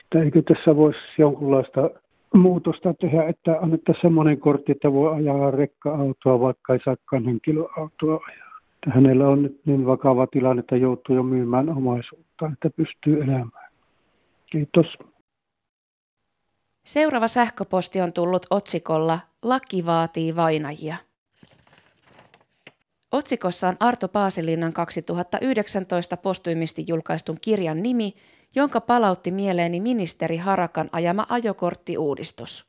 Että 0.00 0.22
eikö 0.24 0.42
tässä 0.42 0.76
voisi 0.76 1.00
jonkunlaista 1.18 1.90
muutosta 2.34 2.94
tehdä, 2.94 3.24
että 3.24 3.58
annettaisiin 3.60 4.02
semmoinen 4.02 4.40
kortti, 4.40 4.72
että 4.72 4.92
voi 4.92 5.14
ajaa 5.14 5.50
rekka-autoa, 5.50 6.40
vaikka 6.40 6.72
ei 6.72 6.80
saakaan 6.84 7.24
henkilöautoa 7.24 8.20
ajaa. 8.28 8.60
Että 8.74 8.90
hänellä 8.90 9.28
on 9.28 9.42
nyt 9.42 9.60
niin 9.66 9.86
vakava 9.86 10.26
tilanne, 10.26 10.60
että 10.60 10.76
joutuu 10.76 11.16
jo 11.16 11.22
myymään 11.22 11.68
omaisuutta, 11.68 12.50
että 12.52 12.70
pystyy 12.70 13.22
elämään. 13.22 13.72
Kiitos. 14.46 14.98
Seuraava 16.84 17.28
sähköposti 17.28 18.00
on 18.00 18.12
tullut 18.12 18.46
otsikolla 18.50 19.18
Laki 19.42 19.86
vaatii 19.86 20.36
vainajia. 20.36 20.96
Otsikossa 23.12 23.68
on 23.68 23.76
Arto 23.80 24.08
Paasilinnan 24.08 24.72
2019 24.72 26.16
postuimisti 26.16 26.84
julkaistun 26.88 27.38
kirjan 27.40 27.82
nimi– 27.82 28.14
jonka 28.56 28.80
palautti 28.80 29.30
mieleeni 29.30 29.80
ministeri 29.80 30.36
Harakan 30.36 30.88
ajama 30.92 31.26
ajokorttiuudistus. 31.28 32.66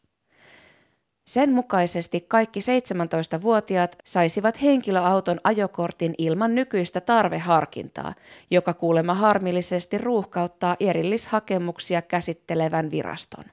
Sen 1.28 1.54
mukaisesti 1.54 2.26
kaikki 2.28 2.60
17-vuotiaat 2.60 3.96
saisivat 4.06 4.62
henkilöauton 4.62 5.40
ajokortin 5.44 6.16
ilman 6.18 6.56
nykyistä 6.56 7.02
tarveharkintaa, 7.02 8.14
joka 8.52 8.74
kuulemma 8.74 9.14
harmillisesti 9.14 9.98
ruuhkauttaa 9.98 10.76
erillishakemuksia 10.80 12.02
käsittelevän 12.02 12.92
viraston. 12.92 13.44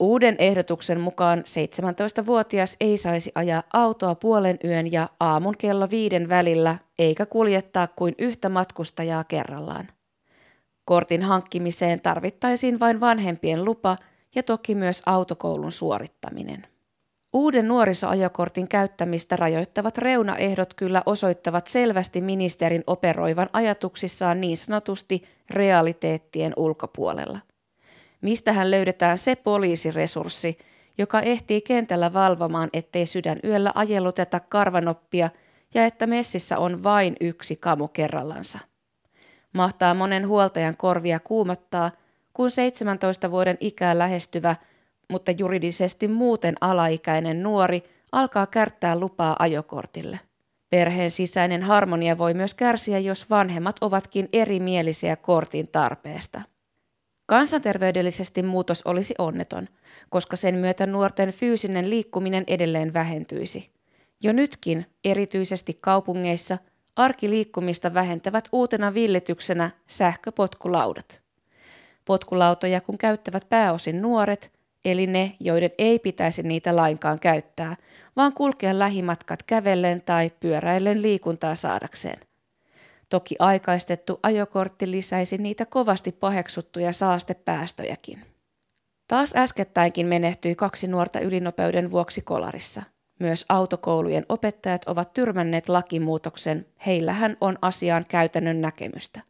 Uuden 0.00 0.36
ehdotuksen 0.38 1.00
mukaan 1.00 1.38
17-vuotias 1.38 2.76
ei 2.80 2.96
saisi 2.96 3.32
ajaa 3.34 3.62
autoa 3.72 4.14
puolen 4.14 4.58
yön 4.64 4.92
ja 4.92 5.08
aamun 5.20 5.54
kello 5.58 5.90
viiden 5.90 6.28
välillä 6.28 6.78
eikä 6.98 7.26
kuljettaa 7.26 7.86
kuin 7.86 8.14
yhtä 8.18 8.48
matkustajaa 8.48 9.24
kerrallaan. 9.24 9.88
Kortin 10.88 11.22
hankkimiseen 11.22 12.00
tarvittaisiin 12.00 12.80
vain 12.80 13.00
vanhempien 13.00 13.64
lupa 13.64 13.96
ja 14.34 14.42
toki 14.42 14.74
myös 14.74 15.02
autokoulun 15.06 15.72
suorittaminen. 15.72 16.66
Uuden 17.32 17.68
nuorisoajokortin 17.68 18.68
käyttämistä 18.68 19.36
rajoittavat 19.36 19.98
reunaehdot 19.98 20.74
kyllä 20.74 21.02
osoittavat 21.06 21.66
selvästi 21.66 22.20
ministerin 22.20 22.84
operoivan 22.86 23.48
ajatuksissaan 23.52 24.40
niin 24.40 24.56
sanotusti 24.56 25.24
realiteettien 25.50 26.52
ulkopuolella. 26.56 27.38
Mistähän 28.20 28.70
löydetään 28.70 29.18
se 29.18 29.36
poliisiresurssi, 29.36 30.58
joka 30.98 31.20
ehtii 31.20 31.60
kentällä 31.60 32.12
valvomaan, 32.12 32.68
ettei 32.72 33.06
sydän 33.06 33.38
yöllä 33.44 33.72
ajelluteta 33.74 34.40
karvanoppia 34.40 35.30
ja 35.74 35.84
että 35.84 36.06
messissä 36.06 36.58
on 36.58 36.82
vain 36.82 37.16
yksi 37.20 37.56
kamu 37.56 37.88
kerrallansa. 37.88 38.58
Mahtaa 39.54 39.94
monen 39.94 40.28
huoltajan 40.28 40.76
korvia 40.76 41.20
kuumottaa, 41.20 41.90
kun 42.32 42.50
17 42.50 43.30
vuoden 43.30 43.56
ikää 43.60 43.98
lähestyvä, 43.98 44.56
mutta 45.08 45.30
juridisesti 45.30 46.08
muuten 46.08 46.54
alaikäinen 46.60 47.42
nuori 47.42 47.82
alkaa 48.12 48.46
kärttää 48.46 48.98
lupaa 48.98 49.36
ajokortille. 49.38 50.20
Perheen 50.70 51.10
sisäinen 51.10 51.62
harmonia 51.62 52.18
voi 52.18 52.34
myös 52.34 52.54
kärsiä, 52.54 52.98
jos 52.98 53.30
vanhemmat 53.30 53.76
ovatkin 53.80 54.28
erimielisiä 54.32 55.16
kortin 55.16 55.68
tarpeesta. 55.68 56.42
Kansanterveydellisesti 57.26 58.42
muutos 58.42 58.82
olisi 58.82 59.14
onneton, 59.18 59.68
koska 60.08 60.36
sen 60.36 60.54
myötä 60.54 60.86
nuorten 60.86 61.32
fyysinen 61.32 61.90
liikkuminen 61.90 62.44
edelleen 62.46 62.94
vähentyisi. 62.94 63.70
Jo 64.22 64.32
nytkin, 64.32 64.86
erityisesti 65.04 65.78
kaupungeissa, 65.80 66.58
arkiliikkumista 66.98 67.94
vähentävät 67.94 68.48
uutena 68.52 68.94
villityksenä 68.94 69.70
sähköpotkulaudat. 69.86 71.20
Potkulautoja 72.04 72.80
kun 72.80 72.98
käyttävät 72.98 73.48
pääosin 73.48 74.02
nuoret, 74.02 74.52
eli 74.84 75.06
ne, 75.06 75.36
joiden 75.40 75.70
ei 75.78 75.98
pitäisi 75.98 76.42
niitä 76.42 76.76
lainkaan 76.76 77.18
käyttää, 77.20 77.76
vaan 78.16 78.32
kulkea 78.32 78.78
lähimatkat 78.78 79.42
kävellen 79.42 80.02
tai 80.02 80.30
pyöräillen 80.40 81.02
liikuntaa 81.02 81.54
saadakseen. 81.54 82.18
Toki 83.08 83.36
aikaistettu 83.38 84.20
ajokortti 84.22 84.90
lisäisi 84.90 85.38
niitä 85.38 85.66
kovasti 85.66 86.12
paheksuttuja 86.12 86.92
saastepäästöjäkin. 86.92 88.22
Taas 89.08 89.36
äskettäinkin 89.36 90.06
menehtyi 90.06 90.54
kaksi 90.54 90.86
nuorta 90.86 91.20
ylinopeuden 91.20 91.90
vuoksi 91.90 92.22
kolarissa. 92.22 92.82
Myös 93.18 93.44
autokoulujen 93.48 94.26
opettajat 94.28 94.84
ovat 94.84 95.12
tyrmänneet 95.12 95.68
lakimuutoksen, 95.68 96.66
heillähän 96.86 97.36
on 97.40 97.58
asiaan 97.62 98.04
käytännön 98.08 98.60
näkemystä. 98.60 99.20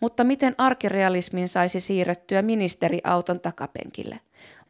Mutta 0.00 0.24
miten 0.24 0.54
arkirealismin 0.58 1.48
saisi 1.48 1.80
siirrettyä 1.80 2.42
ministeriauton 2.42 3.40
takapenkille? 3.40 4.20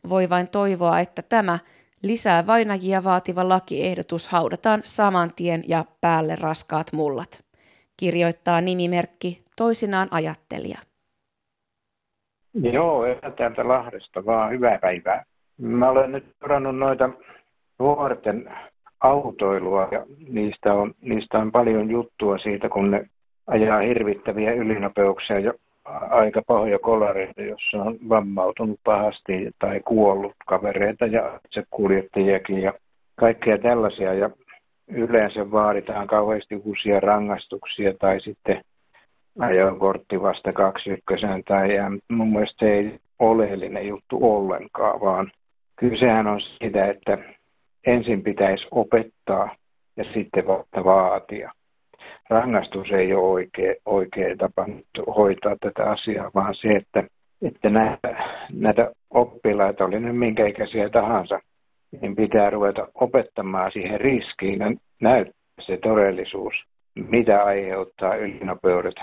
Voi 0.08 0.30
vain 0.30 0.48
toivoa, 0.48 1.00
että 1.00 1.22
tämä 1.22 1.58
lisää 2.02 2.46
vainajia 2.46 3.04
vaativa 3.04 3.48
lakiehdotus 3.48 4.28
haudataan 4.28 4.80
saman 4.84 5.34
tien 5.36 5.64
ja 5.68 5.84
päälle 6.00 6.36
raskaat 6.36 6.92
mullat. 6.92 7.44
Kirjoittaa 7.96 8.60
nimimerkki 8.60 9.44
toisinaan 9.56 10.08
ajattelija. 10.10 10.78
Joo, 12.54 13.04
täältä 13.36 13.68
Lahdesta 13.68 14.26
vaan 14.26 14.52
hyvää 14.52 14.78
päivää. 14.78 15.24
Mä 15.58 15.90
olen 15.90 16.12
nyt 16.12 16.24
seurannut 16.40 16.76
noita 16.76 17.10
nuorten 17.78 18.50
autoilua 19.00 19.88
ja 19.90 20.06
niistä 20.28 20.74
on, 20.74 20.94
niistä 21.00 21.38
on 21.38 21.52
paljon 21.52 21.90
juttua 21.90 22.38
siitä, 22.38 22.68
kun 22.68 22.90
ne 22.90 23.08
ajaa 23.46 23.80
hirvittäviä 23.80 24.52
ylinopeuksia 24.52 25.38
ja 25.38 25.52
aika 26.10 26.42
pahoja 26.46 26.78
kolareita, 26.78 27.42
jossa 27.42 27.82
on 27.82 27.98
vammautunut 28.08 28.80
pahasti 28.84 29.50
tai 29.58 29.80
kuollut 29.80 30.34
kavereita 30.46 31.06
ja 31.06 31.40
se 31.50 31.62
kuljettajiakin 31.70 32.62
ja 32.62 32.72
kaikkea 33.16 33.58
tällaisia. 33.58 34.14
Ja 34.14 34.30
yleensä 34.88 35.50
vaaditaan 35.50 36.06
kauheasti 36.06 36.56
uusia 36.64 37.00
rangaistuksia 37.00 37.94
tai 37.98 38.20
sitten 38.20 38.64
ajokortti 39.38 40.22
vasta 40.22 40.52
kaksi 40.52 40.90
ykkösen 40.90 41.44
tai 41.44 41.74
ja 41.74 41.84
mun 42.08 42.32
mielestä 42.32 42.66
se 42.66 42.72
ei 42.72 42.98
oleellinen 43.18 43.88
juttu 43.88 44.18
ollenkaan, 44.22 45.00
vaan 45.00 45.30
kysehän 45.76 46.26
on 46.26 46.40
siitä, 46.40 46.86
että 46.86 47.18
ensin 47.86 48.22
pitäisi 48.22 48.68
opettaa 48.70 49.56
ja 49.96 50.04
sitten 50.04 50.46
vaatia. 50.84 51.52
Rangaistus 52.30 52.92
ei 52.92 53.14
ole 53.14 53.24
oikea, 53.24 53.74
oikea 53.86 54.36
tapa 54.36 54.66
hoitaa 55.16 55.56
tätä 55.60 55.90
asiaa, 55.90 56.30
vaan 56.34 56.54
se, 56.54 56.68
että, 56.68 57.04
että 57.42 57.70
näitä, 57.70 58.16
näitä 58.52 58.92
oppilaita, 59.10 59.84
oli 59.84 60.00
ne 60.00 60.12
minkä 60.12 60.46
ikäisiä 60.46 60.88
tahansa, 60.88 61.40
niin 62.00 62.16
pitää 62.16 62.50
ruveta 62.50 62.88
opettamaan 62.94 63.72
siihen 63.72 64.00
riskiin 64.00 64.60
ja 64.60 64.72
näyttää 65.00 65.44
se 65.60 65.76
todellisuus, 65.76 66.64
mitä 67.10 67.44
aiheuttaa 67.44 68.16
ylinopeudet. 68.16 68.94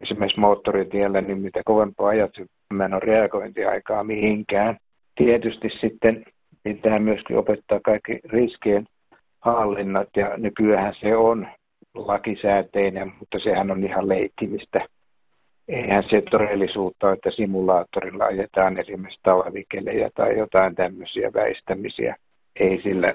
Esimerkiksi 0.00 0.40
moottoritiellä, 0.40 1.20
niin 1.20 1.38
mitä 1.38 1.62
kovempaa 1.64 2.08
ajat, 2.08 2.30
on 2.70 3.02
reagointiaikaa 3.02 4.04
mihinkään. 4.04 4.76
Tietysti 5.14 5.70
sitten 5.70 6.24
pitää 6.62 6.98
myöskin 6.98 7.36
opettaa 7.38 7.80
kaikki 7.84 8.20
riskien 8.24 8.86
hallinnat 9.40 10.08
ja 10.16 10.36
nykyään 10.36 10.94
se 10.94 11.16
on 11.16 11.48
lakisääteinen, 11.94 13.12
mutta 13.18 13.38
sehän 13.38 13.70
on 13.70 13.84
ihan 13.84 14.08
leikkimistä. 14.08 14.86
Eihän 15.68 16.02
se 16.02 16.22
todellisuutta, 16.30 17.12
että 17.12 17.30
simulaattorilla 17.30 18.24
ajetaan 18.24 18.78
esimerkiksi 18.78 19.20
talvikelejä 19.22 20.10
tai 20.14 20.38
jotain 20.38 20.74
tämmöisiä 20.74 21.30
väistämisiä. 21.34 22.16
Ei 22.60 22.80
sillä 22.82 23.14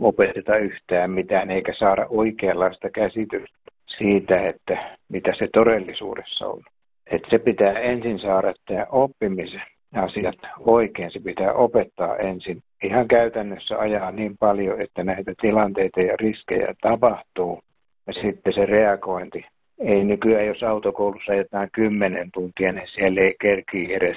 opeteta 0.00 0.56
yhtään 0.56 1.10
mitään 1.10 1.50
eikä 1.50 1.74
saada 1.74 2.06
oikeanlaista 2.08 2.90
käsitystä 2.90 3.58
siitä, 3.86 4.48
että 4.48 4.96
mitä 5.08 5.34
se 5.34 5.48
todellisuudessa 5.52 6.46
on. 6.46 6.62
Että 7.10 7.28
se 7.30 7.38
pitää 7.38 7.72
ensin 7.72 8.18
saada 8.18 8.54
tämä 8.64 8.86
oppimisen 8.90 9.62
asiat 9.94 10.38
oikein. 10.60 11.10
Se 11.10 11.20
pitää 11.20 11.52
opettaa 11.52 12.16
ensin. 12.16 12.62
Ihan 12.82 13.08
käytännössä 13.08 13.78
ajaa 13.78 14.12
niin 14.12 14.38
paljon, 14.38 14.80
että 14.80 15.04
näitä 15.04 15.34
tilanteita 15.40 16.00
ja 16.00 16.16
riskejä 16.20 16.74
tapahtuu. 16.80 17.60
Ja 18.06 18.12
sitten 18.12 18.52
se 18.52 18.66
reagointi. 18.66 19.46
Ei 19.78 20.04
nykyään, 20.04 20.46
jos 20.46 20.62
autokoulussa 20.62 21.32
ajetaan 21.32 21.68
kymmenen 21.72 22.30
tuntia, 22.30 22.72
niin 22.72 22.88
siellä 22.88 23.20
ei 23.20 23.34
kerki 23.40 23.94
edes, 23.94 24.16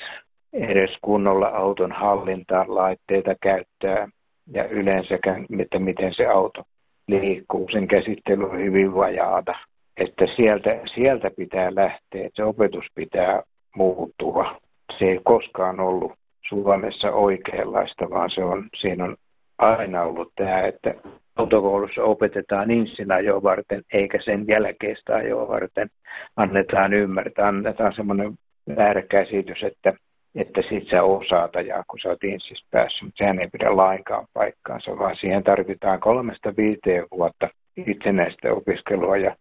edes 0.53 0.97
kunnolla 1.01 1.47
auton 1.47 1.91
hallintaa, 1.91 2.65
laitteita 2.67 3.35
käyttää 3.41 4.07
ja 4.53 4.65
yleensäkään, 4.65 5.45
että 5.59 5.79
miten 5.79 6.13
se 6.13 6.25
auto 6.25 6.63
liikkuu. 7.07 7.69
Sen 7.69 7.87
käsittely 7.87 8.43
on 8.43 8.59
hyvin 8.59 8.95
vajaata. 8.95 9.55
Että 9.97 10.27
sieltä, 10.35 10.79
sieltä 10.85 11.31
pitää 11.37 11.75
lähteä, 11.75 12.25
että 12.25 12.35
se 12.35 12.43
opetus 12.43 12.85
pitää 12.95 13.43
muuttua 13.75 14.59
se 14.97 15.05
ei 15.05 15.19
koskaan 15.23 15.79
ollut 15.79 16.11
Suomessa 16.41 17.11
oikeanlaista, 17.11 18.09
vaan 18.09 18.29
se 18.29 18.43
on, 18.43 18.69
siinä 18.75 19.03
on 19.03 19.15
aina 19.57 20.03
ollut 20.03 20.31
tämä, 20.35 20.61
että 20.61 20.93
autokoulussa 21.35 22.03
opetetaan 22.03 22.71
ensin 22.71 23.11
ajoa 23.11 23.43
varten, 23.43 23.81
eikä 23.93 24.19
sen 24.21 24.45
jälkeistä 24.47 25.15
ajoa 25.15 25.47
varten 25.47 25.89
annetaan 26.35 26.93
ymmärtää, 26.93 27.47
annetaan 27.47 27.93
semmoinen 27.93 28.37
väärä 28.75 29.01
käsitys, 29.01 29.63
että, 29.63 29.93
että 30.35 30.61
sit 30.61 30.87
sä 30.89 31.03
osaat 31.03 31.55
ajaa, 31.55 31.83
kun 31.87 31.99
sä 31.99 32.09
oot 32.09 32.23
ensin 32.23 32.57
päässyt, 32.71 33.03
mutta 33.03 33.17
sehän 33.17 33.39
ei 33.39 33.47
pidä 33.47 33.77
lainkaan 33.77 34.27
paikkaansa, 34.33 34.97
vaan 34.97 35.15
siihen 35.15 35.43
tarvitaan 35.43 35.99
kolmesta 35.99 36.53
viiteen 36.57 37.05
vuotta 37.11 37.49
itsenäistä 37.77 38.53
opiskelua 38.53 39.17
ja 39.17 39.35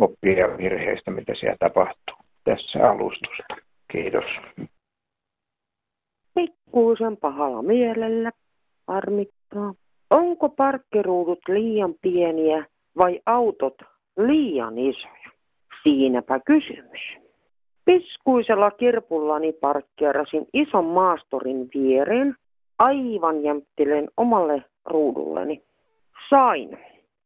oppia 0.00 0.58
virheistä, 0.58 1.10
mitä 1.10 1.34
siellä 1.34 1.56
tapahtuu. 1.60 2.16
Tässä 2.44 2.90
alustusta. 2.90 3.56
Kiitos 3.88 4.40
pikkuisen 6.38 7.16
pahalla 7.16 7.62
mielellä, 7.62 8.30
harmittaa. 8.86 9.74
Onko 10.10 10.48
parkkiruudut 10.48 11.38
liian 11.48 11.94
pieniä 12.02 12.66
vai 12.98 13.20
autot 13.26 13.74
liian 14.18 14.78
isoja? 14.78 15.30
Siinäpä 15.82 16.40
kysymys. 16.40 17.18
Piskuisella 17.84 18.70
kirpullani 18.70 19.52
parkkeerasin 19.52 20.46
ison 20.52 20.84
maastorin 20.84 21.68
viereen, 21.74 22.34
aivan 22.78 23.42
jämptilen 23.42 24.08
omalle 24.16 24.64
ruudulleni. 24.84 25.62
Sain 26.30 26.78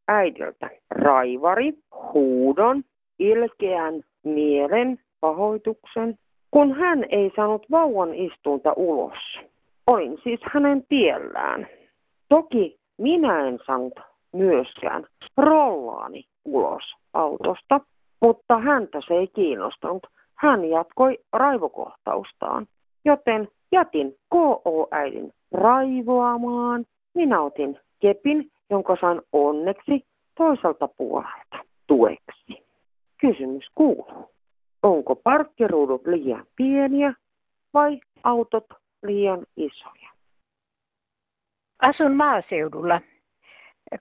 äidiltä 0.07 0.69
raivari, 0.89 1.73
huudon, 2.13 2.83
ilkeän 3.19 4.03
mielen, 4.23 4.99
pahoituksen, 5.19 6.19
kun 6.53 6.73
hän 6.73 7.05
ei 7.09 7.31
saanut 7.35 7.65
vauvan 7.71 8.13
istunta 8.13 8.73
ulos. 8.75 9.39
Olin 9.87 10.17
siis 10.23 10.39
hänen 10.43 10.85
tiellään. 10.89 11.67
Toki 12.29 12.79
minä 12.97 13.47
en 13.47 13.59
saanut 13.65 13.99
myöskään 14.33 15.05
rollaani 15.37 16.23
ulos 16.45 16.83
autosta, 17.13 17.79
mutta 18.21 18.57
häntä 18.57 19.01
se 19.07 19.13
ei 19.13 19.27
kiinnostanut. 19.27 20.07
Hän 20.35 20.65
jatkoi 20.65 21.19
raivokohtaustaan, 21.33 22.67
joten 23.05 23.47
jätin 23.71 24.15
KO-äidin 24.29 25.33
raivoamaan. 25.51 26.85
Minä 27.13 27.41
otin 27.41 27.79
kepin, 27.99 28.51
jonka 28.69 28.95
sain 29.01 29.21
onneksi 29.31 30.05
toiselta 30.35 30.87
puolelta 30.87 31.57
tueksi. 31.87 32.65
Kysymys 33.21 33.71
kuuluu. 33.75 34.32
Onko 34.83 35.15
parkkiruudut 35.15 36.07
liian 36.07 36.45
pieniä 36.55 37.13
vai 37.73 38.01
autot 38.23 38.65
liian 39.03 39.45
isoja? 39.57 40.09
Asun 41.81 42.15
maaseudulla. 42.15 43.01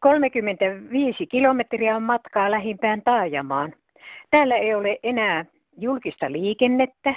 35 0.01 1.27
kilometriä 1.27 1.97
on 1.97 2.03
matkaa 2.03 2.51
lähimpään 2.51 3.03
taajamaan. 3.03 3.75
Täällä 4.31 4.57
ei 4.57 4.75
ole 4.75 4.99
enää 5.03 5.45
julkista 5.79 6.33
liikennettä. 6.33 7.15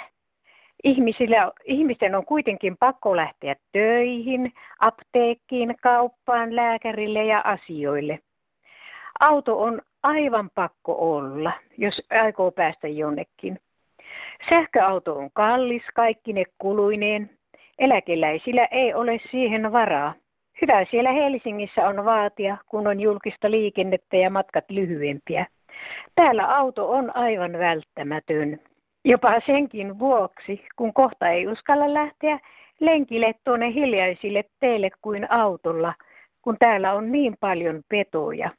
Ihmisillä, 0.83 1.51
ihmisten 1.63 2.15
on 2.15 2.25
kuitenkin 2.25 2.77
pakko 2.77 3.15
lähteä 3.15 3.55
töihin, 3.71 4.53
apteekkiin, 4.79 5.75
kauppaan, 5.81 6.55
lääkärille 6.55 7.25
ja 7.25 7.41
asioille. 7.45 8.19
Auto 9.19 9.61
on 9.61 9.81
aivan 10.05 10.49
pakko 10.55 10.95
olla, 10.99 11.51
jos 11.77 12.01
aikoo 12.11 12.51
päästä 12.51 12.87
jonnekin. 12.87 13.59
Sähköauto 14.49 15.15
on 15.17 15.29
kallis 15.33 15.83
kaikkine 15.95 16.43
kuluineen. 16.57 17.29
Eläkeläisillä 17.79 18.65
ei 18.71 18.93
ole 18.93 19.19
siihen 19.31 19.71
varaa. 19.71 20.13
Hyvä 20.61 20.85
siellä 20.91 21.11
Helsingissä 21.11 21.87
on 21.87 22.05
vaatia, 22.05 22.57
kun 22.67 22.87
on 22.87 22.99
julkista 22.99 23.51
liikennettä 23.51 24.17
ja 24.17 24.29
matkat 24.29 24.65
lyhyempiä. 24.69 25.45
Täällä 26.15 26.57
auto 26.57 26.91
on 26.91 27.15
aivan 27.15 27.53
välttämätön. 27.53 28.59
Jopa 29.05 29.41
senkin 29.45 29.99
vuoksi, 29.99 30.65
kun 30.75 30.93
kohta 30.93 31.29
ei 31.29 31.47
uskalla 31.47 31.93
lähteä 31.93 32.39
lenkille 32.79 33.35
tuonne 33.43 33.73
hiljaisille 33.73 34.43
teille 34.59 34.89
kuin 35.01 35.31
autolla, 35.31 35.93
kun 36.41 36.55
täällä 36.59 36.93
on 36.93 37.11
niin 37.11 37.35
paljon 37.39 37.81
petoja. 37.89 38.49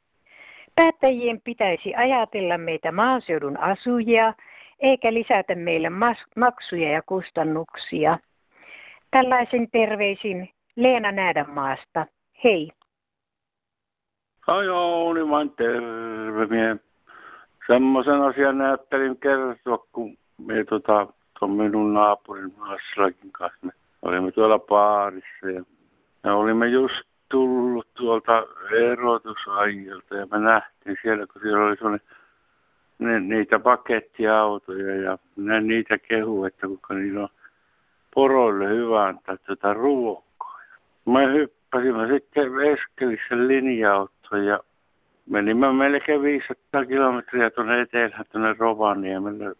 Päättäjien 0.77 1.41
pitäisi 1.41 1.95
ajatella 1.95 2.57
meitä 2.57 2.91
maaseudun 2.91 3.57
asujia, 3.57 4.33
eikä 4.79 5.13
lisätä 5.13 5.55
meille 5.55 5.89
maksuja 6.35 6.91
ja 6.91 7.01
kustannuksia. 7.01 8.17
Tällaisen 9.11 9.71
terveisin 9.71 10.49
Leena 10.75 11.11
Näädänmaasta. 11.11 12.05
Hei! 12.43 12.71
Niin 15.13 15.29
vain 15.29 15.49
terve. 15.49 16.45
Mie 16.45 16.77
semmoisen 17.67 18.21
asian 18.21 18.57
näyttelin 18.57 19.19
kertoa, 19.19 19.77
kun 19.91 20.17
me 20.37 20.63
tota, 20.63 21.07
tuon 21.39 21.51
minun 21.51 21.93
naapurin 21.93 22.53
Aslakin 22.59 23.31
kanssa. 23.31 23.57
Me 23.61 23.71
olimme 24.01 24.31
tuolla 24.31 24.59
baarissa 24.59 25.49
ja 25.55 25.63
me 26.23 26.31
olimme 26.31 26.67
just 26.67 27.03
tullut 27.29 27.93
tuolta 27.93 28.47
erotusajilta 28.71 30.15
ja 30.15 30.27
me 30.31 30.39
nähtiin 30.39 30.97
siellä, 31.01 31.27
kun 31.27 31.41
siellä 31.41 31.65
oli 31.65 31.99
ne, 32.99 33.19
niitä 33.19 33.59
pakettiautoja 33.59 34.95
ja 34.95 35.17
ne 35.35 35.61
niitä 35.61 35.97
kehu, 35.97 36.45
että 36.45 36.67
kuinka 36.67 36.93
niillä 36.93 37.21
on 37.21 37.29
poroille 38.15 38.69
hyvä 38.69 39.05
antaa 39.05 39.37
tuota 39.37 39.73
ruokaa. 39.73 40.59
Me 41.05 41.33
hyppäsimme 41.33 42.07
sitten 42.07 42.51
Eskelissä 42.59 43.47
linja 43.47 44.07
ja 44.45 44.59
menimme 45.29 45.73
melkein 45.73 46.21
500 46.21 46.85
kilometriä 46.85 47.49
tuonne 47.49 47.81
etelään, 47.81 48.25
tuonne 48.31 48.55
Rovaniemelle. 48.59 49.55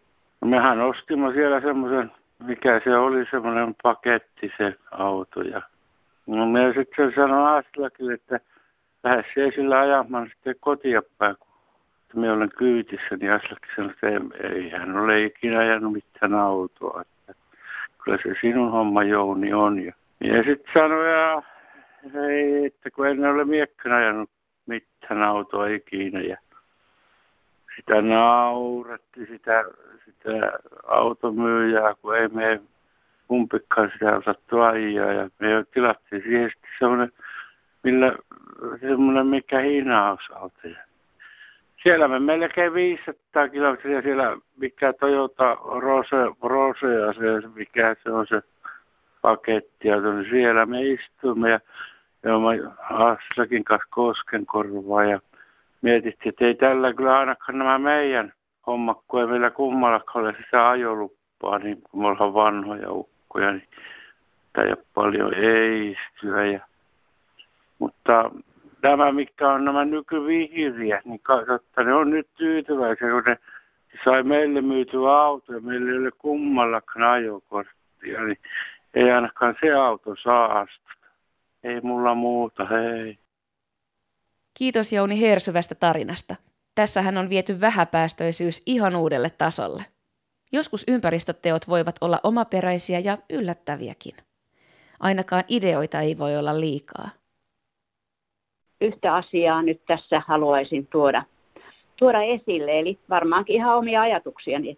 Mehän 0.46 0.82
ostimme 0.82 1.34
siellä 1.34 1.62
semmoisen, 1.62 2.12
mikä 2.40 2.82
se 2.84 2.98
oli, 2.98 3.26
semmoinen 3.32 3.76
paketti 3.84 4.52
se 4.58 4.76
auto. 4.92 5.42
Ja 5.42 5.62
no 6.28 6.46
me 6.46 6.74
sitten 6.74 7.14
sanoin 7.14 7.46
Aslakin, 7.46 8.12
että 8.12 8.40
siellä 9.34 9.52
sillä 9.52 9.80
ajamaan 9.80 10.28
sitten 10.28 10.56
kotia 10.60 11.02
päin, 11.18 11.36
kun 12.12 12.22
me 12.22 12.32
olen 12.32 12.50
kyytissä, 12.58 13.18
niin 13.18 13.32
Aslakin 13.32 13.72
sanoi, 13.76 13.92
että 13.92 14.48
ei, 14.48 14.70
hän 14.70 14.98
ole 14.98 15.24
ikinä 15.24 15.60
ajanut 15.60 15.94
mitään 15.94 16.34
autoa. 16.34 17.02
Että 17.02 17.34
kyllä 18.04 18.18
se 18.24 18.36
sinun 18.42 18.72
homma 18.72 19.04
Jouni 19.04 19.54
on. 19.54 19.86
Ja, 19.86 19.94
ja 20.24 20.44
sitten 20.44 20.74
sanoi, 20.74 21.12
ja, 21.12 21.44
ei, 22.30 22.66
että 22.66 22.92
kun 22.92 23.08
en 23.08 23.26
ole 23.26 23.46
miekkänä 23.46 23.96
ajanut 23.96 24.30
mitään 24.66 25.24
autoa 25.24 25.68
ikinä. 25.68 26.20
Ja 26.20 26.38
sitä 27.76 28.02
nauratti 28.02 29.26
sitä, 29.26 29.64
sitä 30.06 30.60
automyyjää, 30.88 31.96
kun 31.96 32.18
ei 32.18 32.28
me 32.28 32.62
kumpikaan 33.28 33.92
sitä 33.94 34.18
osattu 34.18 34.60
ajaa. 34.60 35.12
Ja 35.12 35.30
me 35.40 35.48
tilattiin 35.74 36.24
siihen 36.24 36.52
semmoinen, 36.80 37.12
millä, 37.84 38.18
semmoinen 38.82 39.28
mikä 39.28 39.60
hinausauto. 39.60 40.68
Siellä 41.84 42.08
me 42.08 42.20
melkein 42.20 42.74
500 42.74 43.50
kilometriä 43.50 44.02
siellä, 44.02 44.38
mikä 44.58 44.94
Toyota 44.94 45.56
Rose, 45.56 46.16
Rose 46.42 46.94
ja 46.94 47.14
se, 47.14 47.48
mikä 47.56 47.96
se 48.04 48.12
on 48.12 48.28
se 48.28 48.42
paketti, 49.22 49.88
ja 49.88 49.98
siellä 50.30 50.66
me 50.66 50.82
istumme 50.82 51.50
ja, 51.50 51.60
ja 52.24 52.40
mä 52.40 52.76
Aslakin 52.90 53.64
kanssa 53.64 53.88
koskenkorvaa 53.90 55.04
ja 55.04 55.20
mietittiin, 55.82 56.30
että 56.30 56.46
ei 56.46 56.56
tällä 56.56 56.94
kyllä 56.94 57.20
ainakaan 57.20 57.58
nämä 57.58 57.80
meidän 57.80 58.34
hommat, 58.68 58.98
kun 59.08 59.20
ei 59.22 59.28
meillä 59.28 59.50
kummallakaan 59.50 60.26
ole 60.26 60.36
sitä 60.44 60.70
ajoluppaa, 60.70 61.60
niin 61.60 61.82
kun 61.82 62.02
me 62.02 62.08
ollaan 62.08 62.34
vanhoja 62.34 62.92
ukkoja, 62.92 63.17
niin 63.36 63.68
tämä 64.54 64.66
ei 64.66 64.72
ole 64.72 64.86
paljon 64.94 65.34
eistyä. 65.34 66.46
Ja, 66.46 66.60
mutta 67.80 68.32
tämä, 68.82 69.12
mikä 69.12 69.50
on 69.50 69.66
nämä 69.66 69.86
nykyvihriä, 69.86 71.02
niin 71.06 71.20
katsotaan, 71.20 71.88
ne 71.88 71.94
on 71.94 72.10
nyt 72.10 72.28
tyytyväisiä, 72.36 73.12
kun 73.12 73.24
ne 73.26 73.38
sai 74.04 74.24
meille 74.24 74.62
myytyä 74.62 75.12
auto 75.12 75.54
ja 75.54 75.62
meillä 75.62 75.92
ei 75.92 75.98
ole 75.98 76.12
kummallakaan 76.12 77.12
ajokorttia, 77.12 78.22
niin 78.26 78.38
ei 78.94 79.12
ainakaan 79.12 79.56
se 79.62 79.74
auto 79.74 80.16
saastu. 80.16 80.88
Ei 81.64 81.82
mulla 81.82 82.16
muuta, 82.16 82.66
hei. 82.66 83.20
Kiitos 84.54 84.94
Jouni 84.94 85.22
Hersyvästä 85.22 85.76
tarinasta. 85.76 86.36
Tässähän 86.76 87.18
on 87.18 87.30
viety 87.30 87.60
vähäpäästöisyys 87.60 88.62
ihan 88.66 88.96
uudelle 88.96 89.30
tasolle. 89.30 89.86
Joskus 90.52 90.84
ympäristöteot 90.88 91.68
voivat 91.68 91.96
olla 92.02 92.20
omaperäisiä 92.24 93.00
ja 93.00 93.18
yllättäviäkin. 93.30 94.16
Ainakaan 95.00 95.44
ideoita 95.48 96.02
ei 96.02 96.18
voi 96.18 96.38
olla 96.38 96.60
liikaa. 96.60 97.10
Yhtä 98.82 99.16
asiaa 99.16 99.62
nyt 99.62 99.82
tässä 99.88 100.22
haluaisin 100.28 100.88
tuoda, 100.88 101.24
tuoda 101.96 102.22
esille, 102.22 102.80
eli 102.80 103.00
varmaankin 103.10 103.56
ihan 103.56 103.78
omia 103.78 104.02
ajatuksiani. 104.02 104.78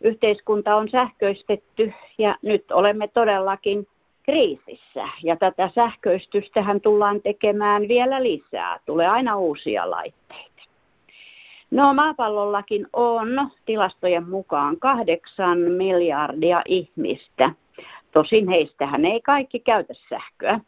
Yhteiskunta 0.00 0.76
on 0.76 0.88
sähköistetty 0.88 1.92
ja 2.18 2.36
nyt 2.42 2.70
olemme 2.70 3.08
todellakin 3.08 3.88
kriisissä. 4.22 5.08
Ja 5.22 5.36
tätä 5.36 5.70
sähköistystähän 5.74 6.80
tullaan 6.80 7.22
tekemään 7.22 7.88
vielä 7.88 8.22
lisää. 8.22 8.80
Tulee 8.86 9.08
aina 9.08 9.36
uusia 9.36 9.90
laitteita. 9.90 10.62
No 11.72 11.94
maapallollakin 11.94 12.86
on 12.92 13.50
tilastojen 13.66 14.28
mukaan 14.28 14.80
kahdeksan 14.80 15.58
miljardia 15.58 16.62
ihmistä. 16.66 17.50
Tosin 18.12 18.48
heistähän 18.48 19.04
ei 19.04 19.20
kaikki 19.20 19.60
käytä 19.60 19.94
sähköä. 20.08 20.60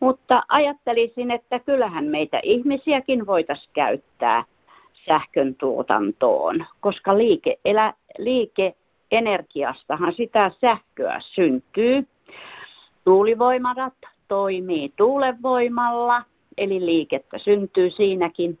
Mutta 0.00 0.42
ajattelisin, 0.48 1.30
että 1.30 1.58
kyllähän 1.58 2.04
meitä 2.04 2.40
ihmisiäkin 2.42 3.26
voitaisiin 3.26 3.70
käyttää 3.72 4.44
sähkön 5.06 5.54
tuotantoon, 5.54 6.64
koska 6.80 7.18
liike, 7.18 7.58
elä, 7.64 7.94
liikeenergiastahan 8.18 10.12
sitä 10.12 10.50
sähköä 10.60 11.18
syntyy. 11.20 12.08
Tuulivoimarat 13.04 13.94
toimii 14.28 14.92
tuulevoimalla, 14.96 16.22
eli 16.58 16.86
liikettä 16.86 17.38
syntyy 17.38 17.90
siinäkin. 17.90 18.58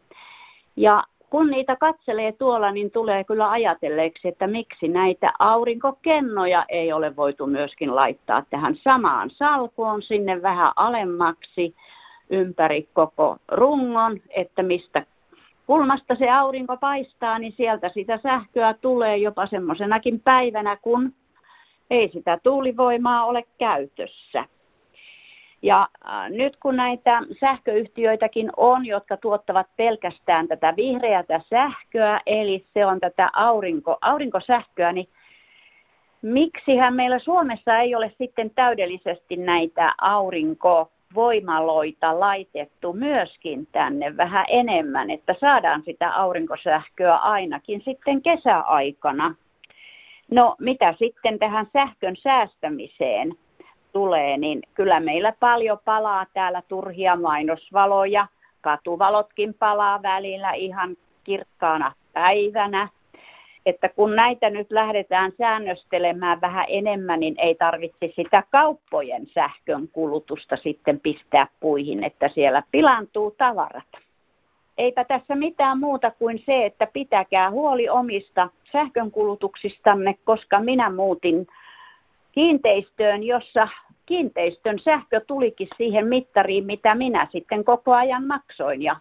Ja 0.76 1.02
kun 1.30 1.50
niitä 1.50 1.76
katselee 1.76 2.32
tuolla, 2.32 2.70
niin 2.70 2.90
tulee 2.90 3.24
kyllä 3.24 3.50
ajatelleeksi, 3.50 4.28
että 4.28 4.46
miksi 4.46 4.88
näitä 4.88 5.32
aurinkokennoja 5.38 6.64
ei 6.68 6.92
ole 6.92 7.16
voitu 7.16 7.46
myöskin 7.46 7.94
laittaa 7.94 8.42
tähän 8.50 8.76
samaan 8.76 9.30
salkuun 9.30 10.02
sinne 10.02 10.42
vähän 10.42 10.72
alemmaksi 10.76 11.74
ympäri 12.30 12.88
koko 12.92 13.36
rungon, 13.48 14.20
että 14.30 14.62
mistä 14.62 15.06
kulmasta 15.66 16.14
se 16.14 16.30
aurinko 16.30 16.76
paistaa, 16.76 17.38
niin 17.38 17.54
sieltä 17.56 17.88
sitä 17.88 18.18
sähköä 18.22 18.74
tulee 18.74 19.16
jopa 19.16 19.46
semmoisenakin 19.46 20.20
päivänä, 20.20 20.76
kun 20.76 21.14
ei 21.90 22.10
sitä 22.12 22.38
tuulivoimaa 22.42 23.24
ole 23.24 23.44
käytössä. 23.58 24.44
Ja 25.62 25.88
äh, 26.08 26.30
nyt 26.30 26.56
kun 26.56 26.76
näitä 26.76 27.20
sähköyhtiöitäkin 27.40 28.50
on, 28.56 28.86
jotka 28.86 29.16
tuottavat 29.16 29.66
pelkästään 29.76 30.48
tätä 30.48 30.74
vihreätä 30.76 31.40
sähköä, 31.50 32.20
eli 32.26 32.66
se 32.74 32.86
on 32.86 33.00
tätä 33.00 33.30
aurinko, 33.32 33.98
aurinkosähköä, 34.00 34.92
niin 34.92 35.08
miksihän 36.22 36.94
meillä 36.94 37.18
Suomessa 37.18 37.78
ei 37.78 37.94
ole 37.94 38.12
sitten 38.18 38.50
täydellisesti 38.50 39.36
näitä 39.36 39.92
aurinkovoimaloita 40.00 42.20
laitettu 42.20 42.92
myöskin 42.92 43.68
tänne 43.72 44.16
vähän 44.16 44.44
enemmän, 44.48 45.10
että 45.10 45.34
saadaan 45.40 45.82
sitä 45.84 46.10
aurinkosähköä 46.10 47.16
ainakin 47.16 47.82
sitten 47.84 48.22
kesäaikana. 48.22 49.34
No 50.30 50.56
mitä 50.58 50.94
sitten 50.98 51.38
tähän 51.38 51.66
sähkön 51.72 52.16
säästämiseen 52.16 53.34
tulee, 53.92 54.38
niin 54.38 54.62
kyllä 54.74 55.00
meillä 55.00 55.32
paljon 55.40 55.78
palaa 55.84 56.26
täällä 56.34 56.62
turhia 56.68 57.16
mainosvaloja. 57.16 58.26
Katuvalotkin 58.60 59.54
palaa 59.54 60.02
välillä 60.02 60.52
ihan 60.52 60.96
kirkkaana 61.24 61.92
päivänä. 62.12 62.88
Että 63.66 63.88
kun 63.88 64.16
näitä 64.16 64.50
nyt 64.50 64.72
lähdetään 64.72 65.32
säännöstelemään 65.38 66.40
vähän 66.40 66.64
enemmän, 66.68 67.20
niin 67.20 67.34
ei 67.38 67.54
tarvitse 67.54 68.12
sitä 68.16 68.42
kauppojen 68.50 69.26
sähkön 69.26 69.88
kulutusta 69.88 70.56
sitten 70.56 71.00
pistää 71.00 71.46
puihin, 71.60 72.04
että 72.04 72.28
siellä 72.28 72.62
pilantuu 72.72 73.30
tavarat 73.30 74.10
eipä 74.80 75.04
tässä 75.04 75.34
mitään 75.34 75.78
muuta 75.78 76.10
kuin 76.10 76.42
se, 76.46 76.66
että 76.66 76.86
pitäkää 76.86 77.50
huoli 77.50 77.88
omista 77.88 78.48
sähkönkulutuksistanne, 78.72 80.14
koska 80.24 80.60
minä 80.60 80.90
muutin 80.90 81.46
kiinteistöön, 82.32 83.22
jossa 83.22 83.68
kiinteistön 84.06 84.78
sähkö 84.78 85.20
tulikin 85.26 85.68
siihen 85.76 86.06
mittariin, 86.06 86.64
mitä 86.64 86.94
minä 86.94 87.26
sitten 87.32 87.64
koko 87.64 87.94
ajan 87.94 88.26
maksoin. 88.26 88.82
Ja 88.82 88.96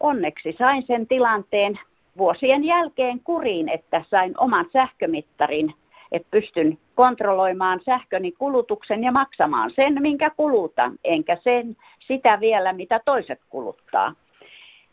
onneksi 0.00 0.56
sain 0.58 0.86
sen 0.86 1.06
tilanteen 1.06 1.78
vuosien 2.18 2.64
jälkeen 2.64 3.20
kuriin, 3.20 3.68
että 3.68 4.04
sain 4.10 4.34
oman 4.38 4.66
sähkömittarin, 4.72 5.74
että 6.12 6.28
pystyn 6.30 6.78
kontrolloimaan 6.94 7.80
sähköni 7.84 8.32
kulutuksen 8.32 9.04
ja 9.04 9.12
maksamaan 9.12 9.70
sen, 9.70 10.02
minkä 10.02 10.30
kulutan, 10.30 10.98
enkä 11.04 11.36
sen 11.36 11.76
sitä 11.98 12.40
vielä, 12.40 12.72
mitä 12.72 13.00
toiset 13.04 13.40
kuluttaa. 13.50 14.14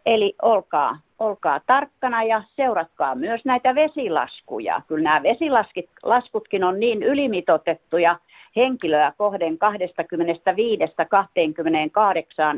Eli 0.06 0.36
olkaa 0.42 0.98
olkaa 1.20 1.60
tarkkana 1.60 2.24
ja 2.24 2.44
seuratkaa 2.56 3.16
myös 3.16 3.46
näitä 3.46 3.76
vesilaskuja. 3.76 4.82
Kyllä 4.88 5.04
nämä 5.04 5.24
vesilaskutkin 5.24 6.64
on 6.64 6.80
niin 6.80 7.04
ylimitotettuja 7.04 8.20
henkilöä 8.56 9.14
kohden 9.18 9.54
25-28 9.54 9.58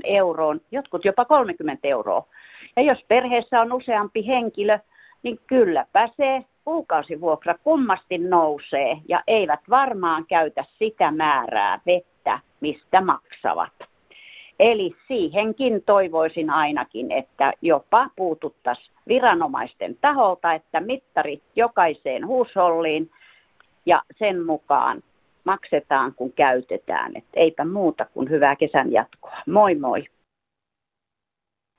euroon, 0.04 0.62
jotkut 0.72 1.06
jopa 1.06 1.26
30 1.26 1.88
euroa. 1.88 2.28
Ja 2.76 2.82
jos 2.82 3.06
perheessä 3.08 3.62
on 3.62 3.74
useampi 3.74 4.28
henkilö, 4.28 4.80
niin 5.24 5.40
kylläpä 5.48 6.10
se 6.18 6.46
kuukausivuokra 6.66 7.56
kummasti 7.64 8.18
nousee 8.18 8.98
ja 9.08 9.24
eivät 9.28 9.60
varmaan 9.70 10.26
käytä 10.26 10.66
sitä 10.80 11.12
määrää 11.12 11.80
vettä, 11.86 12.40
mistä 12.62 13.02
maksavat. 13.02 13.91
Eli 14.62 14.96
siihenkin 15.08 15.84
toivoisin 15.84 16.50
ainakin, 16.50 17.12
että 17.12 17.54
jopa 17.62 18.10
puututtaisiin 18.16 18.96
viranomaisten 19.08 19.98
taholta, 20.02 20.54
että 20.54 20.82
mittarit 20.82 21.44
jokaiseen 21.56 22.28
huusholliin 22.28 23.12
ja 23.86 24.04
sen 24.18 24.46
mukaan 24.46 25.04
maksetaan, 25.44 26.16
kun 26.16 26.34
käytetään. 26.34 27.12
Et 27.18 27.26
eipä 27.34 27.66
muuta 27.66 28.06
kuin 28.06 28.30
hyvää 28.30 28.56
kesän 28.56 28.92
jatkoa. 28.92 29.38
Moi 29.48 29.76
moi! 29.76 30.06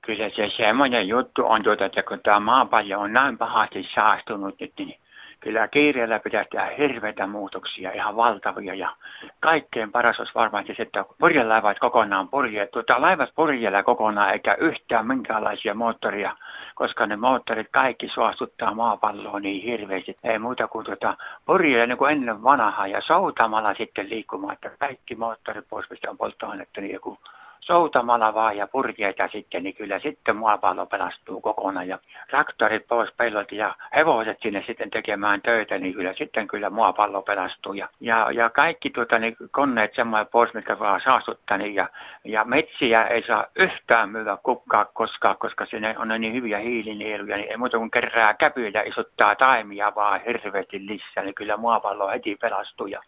Kyllä 0.05 0.29
se 0.29 0.49
semmoinen 0.57 1.07
juttu 1.07 1.45
on, 1.45 1.63
tuota, 1.63 1.85
että 1.85 2.03
kun 2.03 2.19
tämä 2.23 2.39
maapallo 2.39 2.99
on 2.99 3.13
näin 3.13 3.37
pahasti 3.37 3.83
saastunut, 3.95 4.61
että 4.61 4.83
niin 4.83 4.99
kyllä 5.43 5.67
kiireellä 5.67 6.19
pitää 6.19 6.45
tehdä 6.51 6.65
hirveitä 6.77 7.27
muutoksia, 7.27 7.91
ihan 7.91 8.15
valtavia. 8.15 8.73
Ja 8.73 8.95
kaikkein 9.39 9.91
paras 9.91 10.19
olisi 10.19 10.33
varmasti 10.35 10.75
se, 10.75 10.83
että 10.83 11.05
purjelaivat 11.19 11.79
kokonaan 11.79 12.29
purje, 12.29 12.67
tuota, 12.67 13.01
laivat 13.01 13.29
purjella 13.35 13.83
kokonaan 13.83 14.33
eikä 14.33 14.55
yhtään 14.59 15.07
minkäänlaisia 15.07 15.73
moottoria, 15.73 16.37
koska 16.75 17.07
ne 17.07 17.15
moottorit 17.15 17.67
kaikki 17.71 18.07
suostuttaa 18.07 18.73
maapalloa 18.73 19.39
niin 19.39 19.63
hirveästi. 19.63 20.17
Ei 20.23 20.39
muuta 20.39 20.67
kuin 20.67 20.85
tuota, 20.85 21.17
purjeella 21.45 21.87
niin 21.87 21.97
kuin 21.97 22.11
ennen 22.11 22.43
vanhaa 22.43 22.87
ja 22.87 23.01
soutamalla 23.01 23.73
sitten 23.73 24.09
liikkumaan, 24.09 24.53
että 24.53 24.69
kaikki 24.79 25.15
moottorit 25.15 25.67
pois 25.69 25.89
mistä 25.89 26.15
polttoainetta, 26.17 26.81
niin 26.81 26.93
joku 26.93 27.17
soutamalla 27.65 28.33
vaan 28.33 28.57
ja 28.57 28.67
purjeita 28.67 29.27
sitten, 29.31 29.63
niin 29.63 29.75
kyllä 29.75 29.99
sitten 29.99 30.35
maapallo 30.35 30.85
pelastuu 30.85 31.41
kokonaan. 31.41 31.87
Ja 31.87 31.99
traktorit 32.29 32.87
pois 32.87 33.11
pellolta 33.11 33.55
ja 33.55 33.75
hevoset 33.95 34.37
sinne 34.41 34.63
sitten 34.67 34.89
tekemään 34.89 35.41
töitä, 35.41 35.77
niin 35.77 35.93
kyllä 35.93 36.13
sitten 36.13 36.47
kyllä 36.47 36.69
maapallo 36.69 37.21
pelastuu. 37.21 37.73
Ja, 37.73 37.89
ja, 37.99 38.27
ja 38.31 38.49
kaikki 38.49 38.89
tuota, 38.89 39.19
niin 39.19 39.35
koneet 39.51 39.95
semmoinen 39.95 40.27
pois, 40.27 40.53
mitkä 40.53 40.79
vaan 40.79 41.01
saastuttaa, 41.01 41.57
niin 41.57 41.75
ja, 41.75 41.89
ja 42.23 42.43
metsiä 42.43 43.03
ei 43.03 43.23
saa 43.23 43.45
yhtään 43.59 44.09
myydä 44.09 44.37
kukkaa 44.43 44.85
koskaan, 44.85 45.37
koska 45.37 45.65
sinne 45.65 45.95
on 45.97 46.21
niin 46.21 46.33
hyviä 46.33 46.57
hiilinieluja, 46.57 47.37
niin 47.37 47.51
ei 47.51 47.57
muuta 47.57 47.77
kuin 47.77 47.91
kerää 47.91 48.33
käpyillä 48.33 48.81
isottaa 48.81 49.35
taimia 49.35 49.95
vaan 49.95 50.21
hirveästi 50.27 50.85
lisää, 50.85 51.23
niin 51.23 51.35
kyllä 51.35 51.57
maapallo 51.57 52.09
heti 52.09 52.35
pelastuu. 52.35 52.87
Ja 52.87 53.01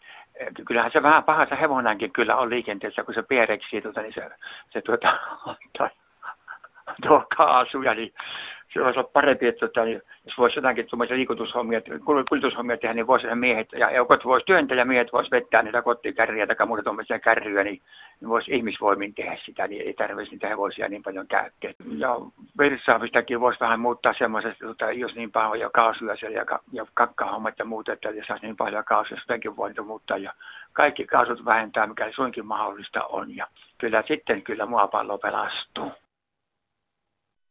kyllähän 0.68 0.92
se 0.92 1.04
vähän 1.04 1.24
pahassa 1.24 1.56
hevonenkin 1.56 2.14
kyllä 2.14 2.36
on 2.36 2.50
liikenteessä, 2.50 3.04
kun 3.04 3.14
se 3.14 3.24
piereksi 3.24 3.82
tuota, 3.82 4.02
niin 4.02 4.14
se, 4.14 4.30
se 4.70 4.82
tuota, 4.82 5.18
tuo 7.08 7.26
kaasuja, 7.38 7.96
niin 7.96 8.14
se 8.76 8.82
olisi 8.82 9.00
ollut 9.00 9.14
parempi, 9.14 9.48
että 9.48 9.68
tota, 9.68 9.86
niin, 9.86 10.02
jos 10.26 10.38
voisi 10.38 10.58
jotakin 10.58 10.86
tuommoisia 10.86 11.18
liikutushommia, 11.18 11.82
kuljetushommia 12.30 12.78
tehdä, 12.78 12.94
niin 12.94 13.08
voisi 13.08 13.36
miehet 13.36 13.70
ja 13.72 13.90
eukot 13.90 14.26
voisi 14.26 14.46
työntää 14.46 14.78
ja 14.78 14.86
miehet 14.86 15.14
voisi 15.14 15.32
vettää 15.32 15.64
niitä 15.64 15.82
kotikärriä 15.82 16.48
tai 16.48 16.68
muuta 16.68 16.84
tuommoisia 16.84 17.20
kärryjä, 17.20 17.64
niin, 17.64 17.82
niin 18.20 18.30
voisi 18.30 18.52
ihmisvoimin 18.52 19.14
tehdä 19.14 19.38
sitä, 19.46 19.68
niin 19.68 19.82
ei 19.82 19.94
tarvitsisi 19.94 20.32
niitä 20.32 20.48
hevosia 20.48 20.90
niin 20.90 21.04
paljon 21.04 21.28
käyttää. 21.28 21.72
Ja 21.98 22.16
versaavistakin 22.58 23.40
voisi 23.42 23.60
vähän 23.60 23.80
muuttaa 23.80 24.14
semmoisesta, 24.14 24.66
tota, 24.66 24.92
jos 24.92 25.16
niin 25.16 25.32
paljon 25.32 25.72
kaasuja 25.72 26.16
siellä 26.16 26.38
ja, 26.38 26.60
ja 26.72 26.86
kakkahommat 26.94 27.60
ja 27.60 27.66
muuta, 27.66 27.94
että 27.94 28.10
jos 28.10 28.28
saisi 28.28 28.46
niin 28.46 28.58
paljon 28.58 28.86
kaasuja, 28.86 29.22
sitäkin 29.22 29.56
voi 29.56 29.74
muuttaa 29.86 30.18
ja 30.18 30.34
kaikki 30.74 31.06
kaasut 31.06 31.46
vähentää, 31.46 31.88
mikä 31.88 32.12
suinkin 32.12 32.46
mahdollista 32.46 33.04
on 33.04 33.36
ja 33.36 33.48
kyllä 33.78 34.04
sitten 34.08 34.44
kyllä 34.44 34.66
maapallo 34.66 35.18
pelastuu. 35.18 35.92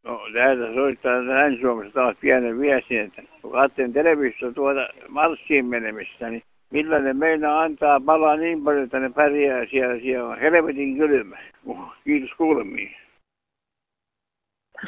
No 0.04 0.20
täältä 0.32 0.74
soittaa 0.74 1.26
Länsi-Suomessa 1.26 1.94
taas 1.94 2.16
pienen 2.20 2.60
viestin, 2.60 3.00
että 3.00 3.22
kun 3.42 3.52
katsoin 3.52 3.92
televisio 3.92 4.52
tuota 4.52 4.88
marssiin 5.08 5.66
menemistä, 5.66 6.30
niin 6.30 6.42
millainen 6.70 7.16
meinaa 7.16 7.62
antaa 7.62 8.00
palaa 8.00 8.36
niin 8.36 8.64
paljon, 8.64 8.84
että 8.84 9.00
ne 9.00 9.10
pärjää 9.10 9.66
siellä, 9.66 10.00
siellä 10.00 10.28
on 10.28 10.38
helvetin 10.38 10.98
kylmä. 10.98 11.36
Uh, 11.64 11.92
kiitos 12.04 12.34
kuulemiin. 12.34 12.96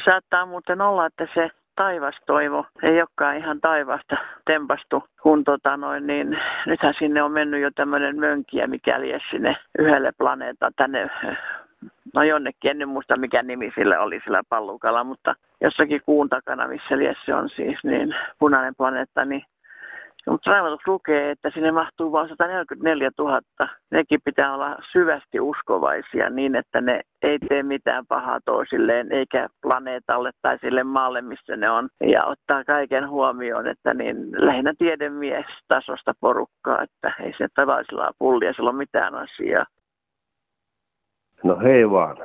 Saattaa 0.05 0.45
muuten 0.45 0.81
olla, 0.81 1.05
että 1.05 1.27
se 1.33 1.49
taivastoivo 1.75 2.65
ei 2.83 2.99
olekaan 2.99 3.37
ihan 3.37 3.61
taivaasta 3.61 4.17
tempastu, 4.45 5.03
kun 5.21 5.43
tota 5.43 5.77
noin, 5.77 6.07
niin 6.07 6.39
nythän 6.65 6.93
sinne 6.93 7.21
on 7.21 7.31
mennyt 7.31 7.61
jo 7.61 7.71
tämmöinen 7.71 8.19
mönkiä, 8.19 8.67
mikäli 8.67 9.13
sinne 9.31 9.55
yhdelle 9.79 10.11
planeetta 10.11 10.71
tänne 10.75 11.09
no 12.13 12.23
jonnekin, 12.23 12.81
en 12.81 12.89
muista 12.89 13.19
mikä 13.19 13.43
nimi 13.43 13.71
sille 13.75 13.99
oli 13.99 14.21
sillä 14.23 14.41
pallukalla, 14.49 15.03
mutta 15.03 15.35
jossakin 15.61 16.01
kuun 16.05 16.29
takana, 16.29 16.67
missä 16.67 16.97
lies 16.97 17.17
se 17.25 17.33
on 17.33 17.49
siis, 17.49 17.83
niin 17.83 18.15
punainen 18.39 18.75
planeetta, 18.75 19.25
niin 19.25 19.43
mutta 20.29 20.51
Raamatus 20.51 20.87
lukee, 20.87 21.31
että 21.31 21.49
sinne 21.49 21.71
mahtuu 21.71 22.11
vain 22.11 22.29
144 22.29 23.09
000. 23.19 23.41
Nekin 23.91 24.19
pitää 24.25 24.53
olla 24.53 24.77
syvästi 24.91 25.39
uskovaisia 25.39 26.29
niin, 26.29 26.55
että 26.55 26.81
ne 26.81 27.01
ei 27.21 27.39
tee 27.39 27.63
mitään 27.63 28.05
pahaa 28.07 28.39
toisilleen, 28.45 29.11
eikä 29.11 29.47
planeetalle 29.61 30.31
tai 30.41 30.57
sille 30.61 30.83
maalle, 30.83 31.21
missä 31.21 31.57
ne 31.57 31.69
on. 31.69 31.89
Ja 32.03 32.25
ottaa 32.25 32.63
kaiken 32.63 33.09
huomioon, 33.09 33.67
että 33.67 33.93
niin 33.93 34.17
lähinnä 34.37 34.73
tiedemies 34.77 35.45
tasosta 35.67 36.13
porukkaa, 36.19 36.81
että 36.81 37.11
ei 37.19 37.33
se 37.37 37.47
tavallisella 37.55 38.11
pulliasella 38.19 38.69
ole 38.69 38.77
mitään 38.77 39.15
asiaa. 39.15 39.65
No 41.43 41.59
hei 41.63 41.91
vaan. 41.91 42.17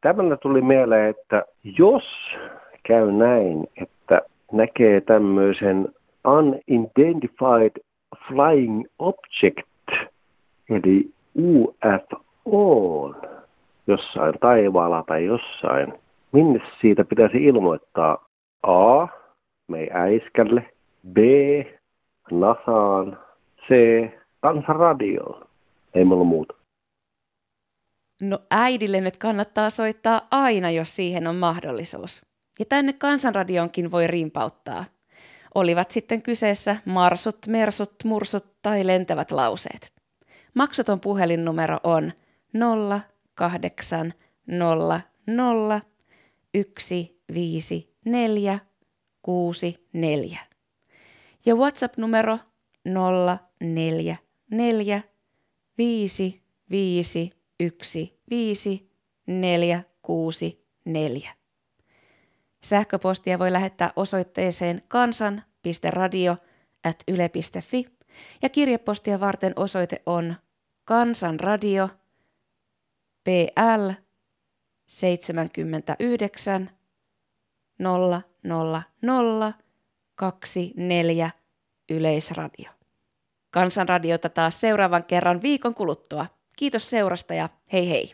Tämmöinen 0.00 0.38
tuli 0.38 0.62
mieleen, 0.62 1.10
että 1.10 1.44
jos 1.78 2.36
käy 2.82 3.12
näin, 3.12 3.66
että 3.82 4.22
näkee 4.52 5.00
tämmöisen 5.00 5.88
unidentified 6.26 7.82
flying 8.28 8.84
object, 8.98 9.66
eli 10.70 11.10
UFO, 11.38 13.14
jossain 13.86 14.34
taivaalla 14.40 15.04
tai 15.06 15.24
jossain, 15.24 15.92
minne 16.32 16.60
siitä 16.80 17.04
pitäisi 17.04 17.44
ilmoittaa 17.44 18.26
A, 18.62 19.06
meidän 19.68 19.96
äiskälle, 19.96 20.70
B, 21.12 21.18
NASAan, 22.30 23.18
C, 23.68 23.74
kansanradioon. 24.40 25.46
Ei 25.94 26.04
mulla 26.04 26.24
muuta. 26.24 26.54
No 28.20 28.38
äidille 28.50 29.00
nyt 29.00 29.16
kannattaa 29.16 29.70
soittaa 29.70 30.28
aina, 30.30 30.70
jos 30.70 30.96
siihen 30.96 31.26
on 31.26 31.36
mahdollisuus. 31.36 32.22
Ja 32.58 32.64
tänne 32.64 32.92
kansanradionkin 32.92 33.90
voi 33.90 34.06
rimpauttaa. 34.06 34.84
Olivat 35.54 35.90
sitten 35.90 36.22
kyseessä 36.22 36.76
marsut, 36.84 37.38
mersut, 37.46 37.94
mursut 38.04 38.62
tai 38.62 38.86
lentävät 38.86 39.30
lauseet. 39.30 39.92
Maksuton 40.54 41.00
puhelinnumero 41.00 41.78
on 41.84 42.12
0800 43.34 45.00
154 46.78 48.58
64. 49.22 50.38
Ja 51.46 51.54
WhatsApp-numero 51.54 52.38
044 53.60 55.02
55 55.78 57.35
1 57.60 58.20
5 58.30 58.90
4 59.26 59.82
6 60.02 60.66
4. 60.84 61.30
Sähköpostia 62.62 63.38
voi 63.38 63.52
lähettää 63.52 63.92
osoitteeseen 63.96 64.82
kansan.radio.yle.fi 64.88 67.86
ja 68.42 68.48
kirjepostia 68.48 69.20
varten 69.20 69.52
osoite 69.56 70.02
on 70.06 70.34
Kansanradio 70.84 71.88
PL 73.24 73.90
79 74.86 76.70
000 77.78 78.22
24 80.14 81.30
Yleisradio. 81.90 82.70
Kansanradiota 83.50 84.28
taas 84.28 84.60
seuraavan 84.60 85.04
kerran 85.04 85.42
viikon 85.42 85.74
kuluttua. 85.74 86.26
Kiitos 86.56 86.90
seurasta 86.90 87.34
ja 87.34 87.48
hei 87.72 87.90
hei. 87.90 88.12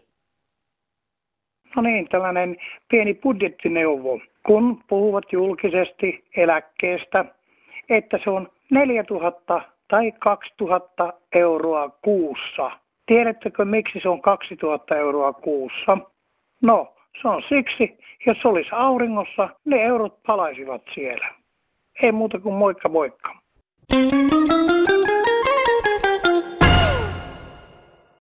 No 1.77 1.83
niin, 1.83 2.09
tällainen 2.09 2.57
pieni 2.89 3.15
budjettineuvo. 3.15 4.21
Kun 4.47 4.85
puhuvat 4.89 5.33
julkisesti 5.33 6.25
eläkkeestä, 6.37 7.25
että 7.89 8.19
se 8.25 8.31
on 8.31 8.49
4000 8.71 9.63
tai 9.89 10.13
2000 10.13 11.13
euroa 11.33 11.89
kuussa. 11.89 12.71
Tiedättekö, 13.07 13.65
miksi 13.65 14.01
se 14.01 14.09
on 14.09 14.23
2000 14.23 14.97
euroa 14.97 15.33
kuussa? 15.33 15.99
No, 16.63 16.95
Se 17.23 17.29
on 17.29 17.43
siksi, 17.49 17.99
jos 18.27 18.43
se 18.43 18.49
olisi 18.49 18.71
auringossa, 18.73 19.49
ne 19.65 19.83
eurot 19.83 20.23
palaisivat 20.27 20.83
siellä. 20.95 21.29
Ei 22.03 22.13
muuta 22.13 22.41
kuin 22.41 22.55
moikka 22.55 22.89
moikka. 22.89 23.43
thank 23.91 24.13
you 24.13 24.92